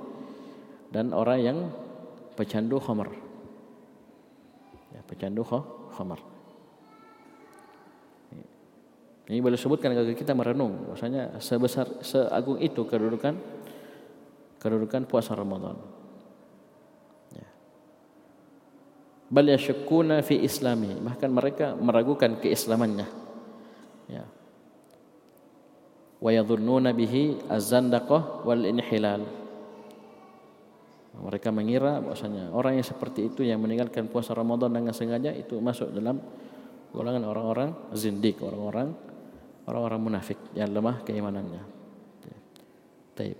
dan 0.94 1.10
orang 1.10 1.38
yang 1.42 1.58
pecandu 2.38 2.78
khamr 2.78 3.10
ya 4.94 5.00
pecandu 5.04 5.42
khamr 5.90 6.20
ini 9.30 9.38
boleh 9.38 9.54
sebutkan 9.54 9.94
agar 9.94 10.10
kita 10.10 10.34
merenung 10.34 10.90
bahwasanya 10.90 11.38
sebesar 11.38 12.02
seagung 12.02 12.58
itu 12.58 12.82
kedudukan 12.82 13.38
kedudukan 14.58 15.06
puasa 15.06 15.38
Ramadan. 15.38 15.78
Ya. 17.30 17.46
Bal 19.30 19.54
yashukkuna 19.54 20.26
fi 20.26 20.42
islami, 20.42 20.98
bahkan 20.98 21.30
mereka 21.30 21.78
meragukan 21.78 22.42
keislamannya. 22.42 23.06
Ya. 24.10 24.26
Wa 26.20 26.30
yadhunnuna 26.34 26.90
bihi 26.90 27.38
az-zandaqah 27.46 28.42
wal 28.42 28.66
inhilal. 28.66 29.22
Mereka 31.20 31.52
mengira 31.54 32.02
bahwasanya 32.02 32.50
orang 32.54 32.80
yang 32.80 32.86
seperti 32.86 33.30
itu 33.30 33.46
yang 33.46 33.60
meninggalkan 33.62 34.08
puasa 34.08 34.34
Ramadan 34.34 34.72
dengan 34.72 34.94
sengaja 34.94 35.30
itu 35.30 35.58
masuk 35.62 35.94
dalam 35.94 36.18
golongan 36.90 37.22
orang-orang 37.28 37.70
zindik, 37.94 38.40
orang-orang 38.42 38.94
orang-orang 39.68 40.00
munafik 40.00 40.38
yang 40.56 40.70
lemah 40.74 41.02
keimanannya. 41.06 41.62
Taib. 43.14 43.38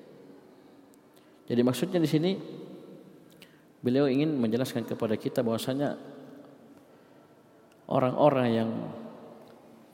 Jadi 1.51 1.61
maksudnya 1.67 1.99
di 1.99 2.11
sini 2.11 2.31
Beliau 3.81 4.05
ingin 4.13 4.37
menjelaskan 4.37 4.85
kepada 4.85 5.17
kita 5.17 5.41
bahwasanya 5.41 5.97
orang-orang 7.89 8.49
yang 8.53 8.71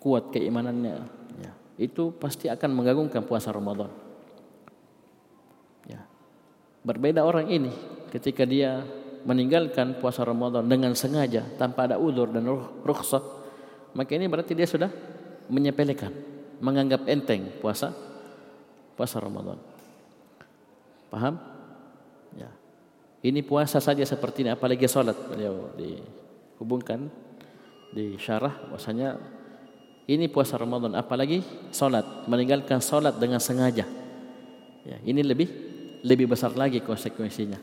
kuat 0.07 0.31
keimanannya 0.31 1.03
ya, 1.43 1.53
itu 1.83 2.15
pasti 2.15 2.47
akan 2.47 2.71
mengagungkan 2.79 3.27
puasa 3.27 3.51
Ramadan. 3.51 3.91
Ya. 5.91 6.07
Berbeda 6.87 7.27
orang 7.27 7.51
ini 7.51 7.75
ketika 8.15 8.47
dia 8.47 8.87
meninggalkan 9.27 9.99
puasa 9.99 10.23
Ramadan 10.23 10.63
dengan 10.71 10.95
sengaja 10.95 11.43
tanpa 11.59 11.91
ada 11.91 11.99
udur 11.99 12.31
dan 12.31 12.47
rukhsah, 12.87 13.19
maka 13.99 14.15
ini 14.15 14.31
berarti 14.31 14.55
dia 14.55 14.71
sudah 14.71 14.95
menyepelekan, 15.51 16.15
menganggap 16.63 17.03
enteng 17.11 17.51
puasa 17.59 17.91
puasa 18.95 19.19
Ramadan. 19.19 19.59
Paham? 21.11 21.35
Ya. 22.39 22.55
Ini 23.27 23.43
puasa 23.43 23.83
saja 23.83 24.07
seperti 24.07 24.47
ini 24.47 24.55
apalagi 24.55 24.87
salat 24.87 25.19
beliau 25.19 25.75
dihubungkan 25.75 27.11
di 27.91 28.15
syarah 28.23 28.55
bahwasanya 28.71 29.36
ini 30.07 30.31
puasa 30.31 30.55
Ramadan 30.55 30.95
apalagi 30.95 31.43
salat 31.75 32.07
meninggalkan 32.31 32.79
salat 32.79 33.19
dengan 33.19 33.43
sengaja. 33.43 33.83
Ya, 34.87 34.99
ini 35.03 35.27
lebih 35.27 35.51
lebih 36.07 36.31
besar 36.31 36.55
lagi 36.55 36.79
konsekuensinya. 36.79 37.59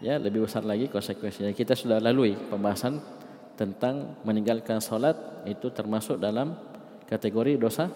Ya, 0.00 0.16
lebih 0.16 0.48
besar 0.48 0.64
lagi 0.64 0.88
konsekuensinya. 0.88 1.52
Kita 1.52 1.76
sudah 1.76 2.00
lalui 2.00 2.32
pembahasan 2.48 2.96
tentang 3.52 4.16
meninggalkan 4.24 4.80
salat 4.80 5.44
itu 5.44 5.68
termasuk 5.68 6.16
dalam 6.16 6.56
kategori 7.04 7.60
dosa 7.60 7.92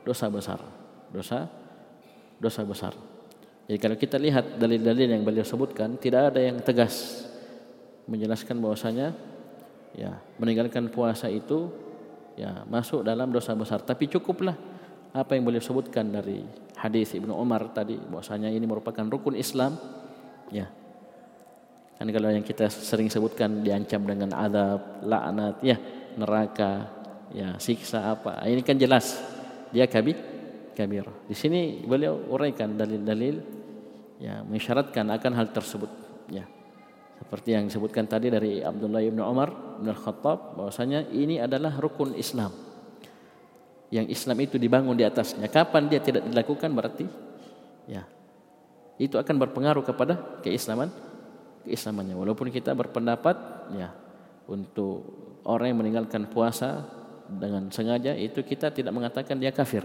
dosa 0.00 0.26
besar. 0.32 0.64
Dosa 1.12 1.44
dosa 2.40 2.64
besar. 2.64 2.96
Jadi 3.68 3.78
kalau 3.80 3.96
kita 4.00 4.16
lihat 4.16 4.56
dalil-dalil 4.56 5.12
yang 5.12 5.22
beliau 5.24 5.44
sebutkan 5.44 6.00
tidak 6.00 6.32
ada 6.32 6.40
yang 6.40 6.56
tegas 6.64 7.24
menjelaskan 8.08 8.60
bahwasanya 8.60 9.16
ya 9.96 10.20
meninggalkan 10.36 10.88
puasa 10.92 11.28
itu 11.28 11.83
ya 12.34 12.66
masuk 12.66 13.02
dalam 13.06 13.30
dosa 13.30 13.54
besar. 13.54 13.82
Tapi 13.82 14.10
cukuplah 14.10 14.54
apa 15.14 15.32
yang 15.38 15.46
boleh 15.46 15.62
sebutkan 15.62 16.10
dari 16.10 16.42
hadis 16.78 17.14
Ibnu 17.14 17.30
Umar 17.30 17.70
tadi 17.70 17.94
bahwasanya 17.98 18.50
ini 18.50 18.66
merupakan 18.66 19.06
rukun 19.06 19.38
Islam. 19.38 19.78
Ya. 20.50 20.70
Kan 21.94 22.10
kalau 22.10 22.28
yang 22.30 22.42
kita 22.42 22.66
sering 22.70 23.06
sebutkan 23.06 23.62
diancam 23.62 24.02
dengan 24.02 24.34
adab 24.34 25.06
laknat 25.06 25.62
ya 25.62 25.78
neraka 26.18 26.90
ya 27.30 27.54
siksa 27.62 28.18
apa. 28.18 28.42
Ini 28.46 28.62
kan 28.66 28.76
jelas. 28.78 29.14
Dia 29.70 29.86
kabir 29.86 30.18
kabir. 30.74 31.06
Di 31.30 31.38
sini 31.38 31.86
beliau 31.86 32.18
uraikan 32.34 32.74
dalil-dalil 32.74 33.38
ya 34.18 34.42
mengisyaratkan 34.42 35.06
akan 35.14 35.32
hal 35.38 35.54
tersebut. 35.54 35.90
Ya 36.34 36.50
seperti 37.18 37.54
yang 37.54 37.64
disebutkan 37.70 38.04
tadi 38.10 38.30
dari 38.30 38.60
Abdullah 38.60 39.02
bin 39.02 39.22
Umar 39.22 39.78
bin 39.78 39.90
Al-Khattab 39.90 40.58
bahwasanya 40.58 41.10
ini 41.14 41.38
adalah 41.38 41.74
rukun 41.78 42.14
Islam. 42.18 42.50
Yang 43.94 44.06
Islam 44.10 44.36
itu 44.42 44.56
dibangun 44.58 44.98
di 44.98 45.06
atasnya. 45.06 45.46
Kapan 45.46 45.86
dia 45.86 46.02
tidak 46.02 46.26
dilakukan 46.26 46.70
berarti 46.74 47.06
ya 47.86 48.02
itu 48.98 49.18
akan 49.18 49.34
berpengaruh 49.42 49.82
kepada 49.82 50.42
keislaman 50.42 50.90
keislamannya. 51.66 52.14
Walaupun 52.14 52.50
kita 52.50 52.74
berpendapat 52.76 53.36
ya 53.74 53.90
untuk 54.46 55.02
orang 55.46 55.74
yang 55.74 55.78
meninggalkan 55.80 56.28
puasa 56.30 56.84
dengan 57.26 57.72
sengaja 57.72 58.12
itu 58.14 58.44
kita 58.44 58.70
tidak 58.70 58.92
mengatakan 58.92 59.40
dia 59.40 59.50
kafir. 59.50 59.82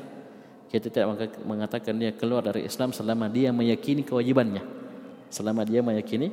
Kita 0.69 0.93
tidak 0.93 1.33
mengatakan 1.49 1.97
dia 1.97 2.13
keluar 2.13 2.45
dari 2.45 2.69
Islam 2.69 2.93
selama 2.93 3.25
dia 3.25 3.49
meyakini 3.49 4.05
kewajibannya. 4.05 4.61
Selama 5.33 5.65
dia 5.65 5.81
meyakini 5.81 6.29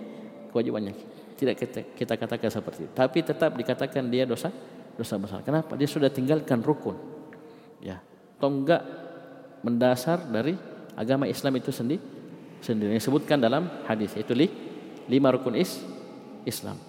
kewajibannya. 0.57 0.97
Tidak 1.37 1.53
kita, 1.53 1.81
kita 1.93 2.15
katakan 2.17 2.49
seperti 2.49 2.89
itu. 2.89 2.93
Tapi 2.97 3.19
tetap 3.21 3.53
dikatakan 3.53 4.09
dia 4.09 4.25
dosa 4.25 4.49
dosa 4.97 5.21
besar. 5.21 5.45
Kenapa? 5.45 5.77
Dia 5.77 5.85
sudah 5.85 6.09
tinggalkan 6.09 6.65
rukun. 6.65 6.97
Ya, 7.85 8.01
tonggak 8.41 8.81
mendasar 9.61 10.25
dari 10.33 10.57
agama 10.97 11.29
Islam 11.29 11.61
itu 11.61 11.69
sendiri 11.69 12.01
sendiri 12.65 12.97
disebutkan 12.97 13.37
dalam 13.37 13.69
hadis 13.85 14.17
itu 14.17 14.33
li, 14.33 14.49
lima 15.07 15.31
rukun 15.31 15.55
is 15.55 15.79
Islam. 16.49 16.81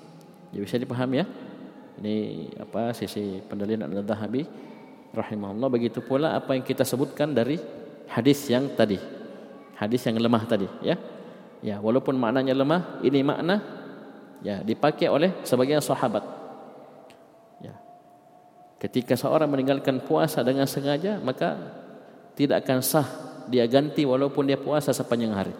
Jadi 0.49 0.61
bisa 0.63 0.77
dipahami 0.79 1.15
ya. 1.21 1.25
Ini 1.97 2.15
apa 2.61 2.93
sisi 2.93 3.41
pendalilan 3.41 3.89
Al-Dhahabi 3.89 4.45
rahimahullah 5.11 5.69
begitu 5.73 5.99
pula 6.05 6.37
apa 6.37 6.53
yang 6.53 6.61
kita 6.61 6.85
sebutkan 6.85 7.33
dari 7.33 7.57
hadis 8.09 8.45
yang 8.47 8.69
tadi. 8.77 9.01
Hadis 9.77 10.05
yang 10.05 10.17
lemah 10.17 10.43
tadi 10.45 10.69
ya. 10.85 10.95
Ya, 11.65 11.81
walaupun 11.81 12.13
maknanya 12.17 12.53
lemah, 12.53 13.01
ini 13.01 13.25
makna 13.25 13.61
ya 14.45 14.61
dipakai 14.61 15.09
oleh 15.09 15.33
sebagian 15.41 15.81
sahabat. 15.81 16.21
Ya. 17.61 17.73
Ketika 18.77 19.17
seorang 19.17 19.49
meninggalkan 19.49 19.97
puasa 20.05 20.45
dengan 20.45 20.69
sengaja, 20.69 21.17
maka 21.17 21.57
tidak 22.37 22.61
akan 22.65 22.85
sah 22.85 23.07
dia 23.49 23.65
ganti 23.65 24.05
walaupun 24.05 24.45
dia 24.45 24.59
puasa 24.59 24.93
sepanjang 24.93 25.33
hari. 25.33 25.55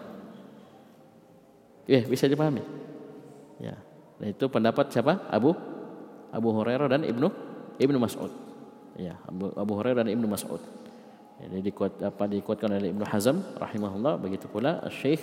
Ya, 1.88 2.04
bisa 2.06 2.30
dipahami. 2.30 2.62
Ya. 3.58 3.74
Dan 4.22 4.34
itu 4.36 4.46
pendapat 4.46 4.92
siapa? 4.92 5.26
Abu 5.26 5.56
Abu 6.30 6.48
Hurairah 6.52 6.86
dan 6.86 7.02
Ibnu 7.02 7.26
Ibnu 7.80 7.98
Mas'ud. 7.98 8.30
Ya, 8.98 9.18
Abu, 9.26 9.50
Abu 9.54 9.72
Hurairah 9.78 10.06
dan 10.06 10.10
Ibnu 10.14 10.26
Mas'ud. 10.30 10.62
Jadi 11.38 11.70
dikuat 11.70 12.02
apa 12.02 12.26
dikuatkan 12.26 12.66
oleh 12.70 12.90
Ibnu 12.90 13.06
Hazm 13.06 13.38
rahimahullah 13.62 14.18
begitu 14.18 14.50
pula 14.50 14.82
Syekh 14.90 15.22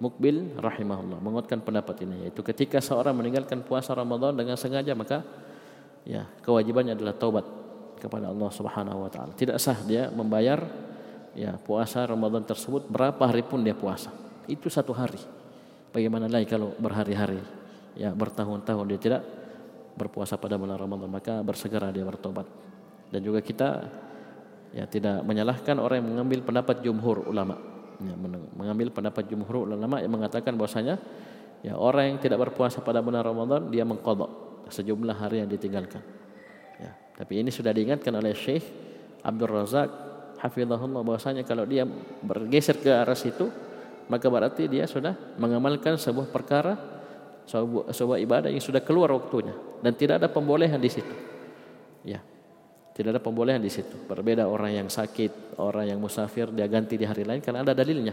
Mukbil 0.00 0.56
rahimahullah 0.56 1.20
menguatkan 1.20 1.60
pendapat 1.60 2.08
ini 2.08 2.24
yaitu 2.24 2.40
ketika 2.40 2.80
seorang 2.80 3.12
meninggalkan 3.12 3.60
puasa 3.60 3.92
Ramadan 3.92 4.32
dengan 4.32 4.56
sengaja 4.56 4.96
maka 4.96 5.20
ya 6.08 6.24
kewajibannya 6.40 6.96
adalah 6.96 7.12
taubat 7.12 7.44
kepada 8.00 8.32
Allah 8.32 8.48
Subhanahu 8.48 9.04
wa 9.04 9.10
taala. 9.12 9.36
Tidak 9.36 9.60
sah 9.60 9.76
dia 9.84 10.08
membayar 10.08 10.64
ya 11.36 11.52
puasa 11.60 12.08
Ramadan 12.08 12.48
tersebut 12.48 12.88
berapa 12.88 13.20
hari 13.28 13.44
pun 13.44 13.60
dia 13.60 13.76
puasa. 13.76 14.08
Itu 14.48 14.72
satu 14.72 14.96
hari. 14.96 15.20
Bagaimana 15.92 16.32
lagi 16.32 16.48
kalau 16.48 16.72
berhari-hari 16.80 17.44
ya 17.92 18.16
bertahun-tahun 18.16 18.84
dia 18.88 19.00
tidak 19.04 19.22
berpuasa 20.00 20.40
pada 20.40 20.56
bulan 20.56 20.80
Ramadan 20.80 21.12
maka 21.12 21.44
bersegera 21.44 21.92
dia 21.92 22.08
bertobat. 22.08 22.48
Dan 23.12 23.20
juga 23.20 23.44
kita 23.44 23.84
ya 24.72 24.88
tidak 24.88 25.20
menyalahkan 25.28 25.76
orang 25.76 26.00
yang 26.00 26.08
mengambil 26.16 26.40
pendapat 26.40 26.80
jumhur 26.80 27.28
ulama 27.28 27.79
ya, 28.00 28.14
mengambil 28.56 28.88
pendapat 28.92 29.28
jumhur 29.28 29.68
ulama 29.68 30.00
yang 30.00 30.12
mengatakan 30.12 30.56
bahwasanya 30.56 30.96
ya 31.60 31.76
orang 31.76 32.16
yang 32.16 32.18
tidak 32.18 32.40
berpuasa 32.48 32.80
pada 32.80 33.04
bulan 33.04 33.20
Ramadan 33.20 33.68
dia 33.68 33.84
mengqadha 33.84 34.28
sejumlah 34.70 35.16
hari 35.16 35.44
yang 35.44 35.50
ditinggalkan. 35.50 36.00
Ya, 36.80 36.96
tapi 37.16 37.42
ini 37.44 37.52
sudah 37.52 37.74
diingatkan 37.74 38.14
oleh 38.16 38.32
Syekh 38.32 38.64
Abdul 39.20 39.52
Razak 39.52 39.88
hafizahullah 40.40 41.04
bahwasanya 41.04 41.44
kalau 41.44 41.68
dia 41.68 41.84
bergeser 42.24 42.80
ke 42.80 42.88
arah 42.88 43.18
situ 43.18 43.52
maka 44.08 44.26
berarti 44.26 44.66
dia 44.66 44.88
sudah 44.88 45.36
mengamalkan 45.36 46.00
sebuah 46.00 46.32
perkara 46.32 46.74
sebuah, 47.50 47.90
sebuah 47.90 48.18
ibadah 48.22 48.48
yang 48.50 48.62
sudah 48.62 48.80
keluar 48.82 49.10
waktunya 49.10 49.52
dan 49.82 49.92
tidak 49.98 50.22
ada 50.22 50.28
pembolehan 50.30 50.78
di 50.78 50.90
situ. 50.90 51.14
Ya. 52.06 52.22
Tidak 53.00 53.16
ada 53.16 53.22
pembolehan 53.24 53.64
di 53.64 53.72
situ. 53.72 53.96
Berbeda 54.04 54.44
orang 54.44 54.76
yang 54.76 54.92
sakit, 54.92 55.56
orang 55.56 55.88
yang 55.88 55.96
musafir 55.96 56.52
dia 56.52 56.68
ganti 56.68 57.00
di 57.00 57.08
hari 57.08 57.24
lain 57.24 57.40
karena 57.40 57.64
ada 57.64 57.72
dalilnya. 57.72 58.12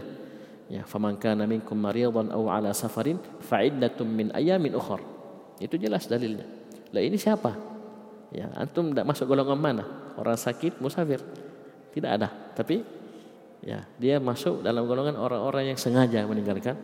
Ya, 0.72 0.88
faman 0.88 1.20
kana 1.20 1.44
minkum 1.44 1.76
maridan 1.76 2.32
aw 2.32 2.48
ala 2.48 2.72
safarin 2.72 3.20
fa'iddatum 3.20 4.08
min 4.08 4.32
ayamin 4.32 4.72
ukhra. 4.72 5.04
Itu 5.60 5.76
jelas 5.76 6.08
dalilnya. 6.08 6.48
Lah 6.96 7.04
ini 7.04 7.20
siapa? 7.20 7.52
Ya, 8.32 8.48
antum 8.56 8.96
tidak 8.96 9.12
masuk 9.12 9.28
golongan 9.28 9.60
mana? 9.60 9.84
Orang 10.16 10.40
sakit, 10.40 10.80
musafir. 10.80 11.20
Tidak 11.92 12.08
ada. 12.08 12.32
Tapi 12.56 12.80
ya, 13.60 13.84
dia 14.00 14.16
masuk 14.16 14.64
dalam 14.64 14.88
golongan 14.88 15.20
orang-orang 15.20 15.68
yang 15.68 15.76
sengaja 15.76 16.24
meninggalkan 16.24 16.80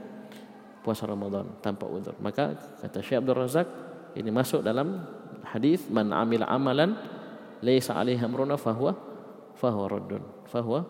puasa 0.84 1.08
Ramadan 1.08 1.56
tanpa 1.64 1.88
udzur. 1.88 2.20
Maka 2.20 2.52
kata 2.84 3.00
Syekh 3.00 3.24
Abdul 3.24 3.48
Razak 3.48 3.68
ini 4.12 4.28
masuk 4.28 4.60
dalam 4.60 5.08
hadis 5.40 5.88
man 5.88 6.12
amila 6.12 6.44
amalan 6.52 7.13
laisa 7.64 7.96
alaihi 7.96 8.20
amruna 8.20 8.60
fahuwa 8.60 8.92
fahuwa 9.56 9.86
raddun 9.88 10.22
fahuwa 10.44 10.80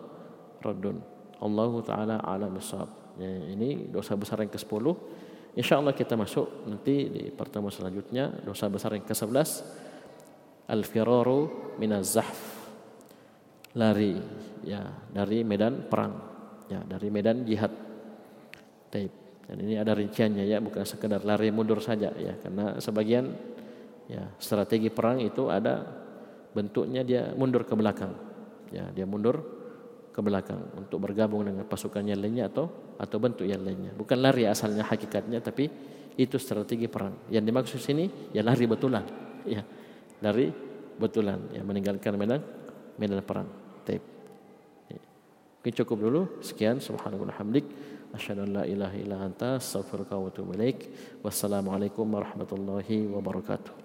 raddun 0.59 0.99
Allah 1.39 1.71
taala 1.87 2.15
alam 2.19 2.59
bisawab 2.59 2.91
ya, 3.15 3.31
ini 3.55 3.87
dosa 3.87 4.19
besar 4.19 4.43
yang 4.43 4.51
ke-10 4.51 4.85
insyaallah 5.55 5.95
kita 5.95 6.19
masuk 6.19 6.67
nanti 6.67 7.07
di 7.09 7.23
pertemuan 7.31 7.71
selanjutnya. 7.71 8.43
Dosa 8.43 8.67
besar 8.67 8.93
yang 8.93 9.07
ke-11 9.07 9.49
al-firaru 10.67 11.73
minaz 11.79 12.13
zahf 12.13 12.39
lari. 13.73 14.19
Ya 14.67 14.83
dari 15.09 15.41
medan 15.47 15.87
perang. 15.87 16.13
Ya 16.67 16.83
dari 16.83 17.07
medan 17.09 17.47
jihad. 17.47 17.71
Taib. 18.91 19.23
dan 19.45 19.61
ini 19.61 19.77
ada 19.77 19.93
rinciannya 19.93 20.43
ya. 20.45 20.57
Bukan 20.59 20.83
sekedar 20.83 21.23
lari 21.23 21.49
mundur 21.49 21.79
saja 21.79 22.11
ya. 22.17 22.35
Karena 22.41 22.77
sebagian 22.83 23.31
ya 24.11 24.25
strategi 24.37 24.91
perang 24.91 25.23
itu 25.23 25.49
ada 25.49 26.04
bentuknya 26.55 27.03
dia 27.03 27.35
mundur 27.35 27.67
ke 27.67 27.75
belakang. 27.75 28.15
Ya, 28.71 28.87
dia 28.95 29.03
mundur 29.03 29.43
ke 30.15 30.23
belakang 30.23 30.71
untuk 30.79 31.03
bergabung 31.03 31.43
dengan 31.43 31.67
pasukan 31.67 31.99
yang 32.07 32.23
lainnya 32.23 32.47
atau 32.47 32.95
atau 32.95 33.17
bentuk 33.19 33.43
yang 33.43 33.59
lainnya. 33.59 33.91
Bukan 33.91 34.23
lari 34.23 34.47
asalnya 34.47 34.87
hakikatnya 34.87 35.43
tapi 35.43 35.67
Itu 36.15 36.39
strategi 36.39 36.87
perang. 36.87 37.27
Yang 37.27 37.43
dimaksud 37.51 37.79
sini 37.83 38.07
ya 38.31 38.39
lari 38.39 38.63
betulan. 38.63 39.03
Ya, 39.43 39.61
lari 40.23 40.47
betulan. 40.95 41.51
Ya, 41.51 41.59
meninggalkan 41.59 42.15
medan 42.15 42.39
medan 42.95 43.19
perang. 43.19 43.51
Tape. 43.83 44.07
Ya. 44.87 44.99
Cukup 45.75 45.99
dulu. 45.99 46.21
Sekian. 46.39 46.79
Subhanallah 46.79 47.35
hamdik. 47.35 47.67
Asyhadu 48.15 48.47
an 48.47 48.51
la 48.55 48.63
ilaha 48.63 48.95
illa 48.95 49.27
anta 49.27 49.59
astaghfiruka 49.59 50.15
wa 50.15 50.31
atubu 50.31 50.55
ilaik. 50.55 50.87
Wassalamualaikum 51.19 52.07
warahmatullahi 52.07 53.11
wabarakatuh. 53.11 53.84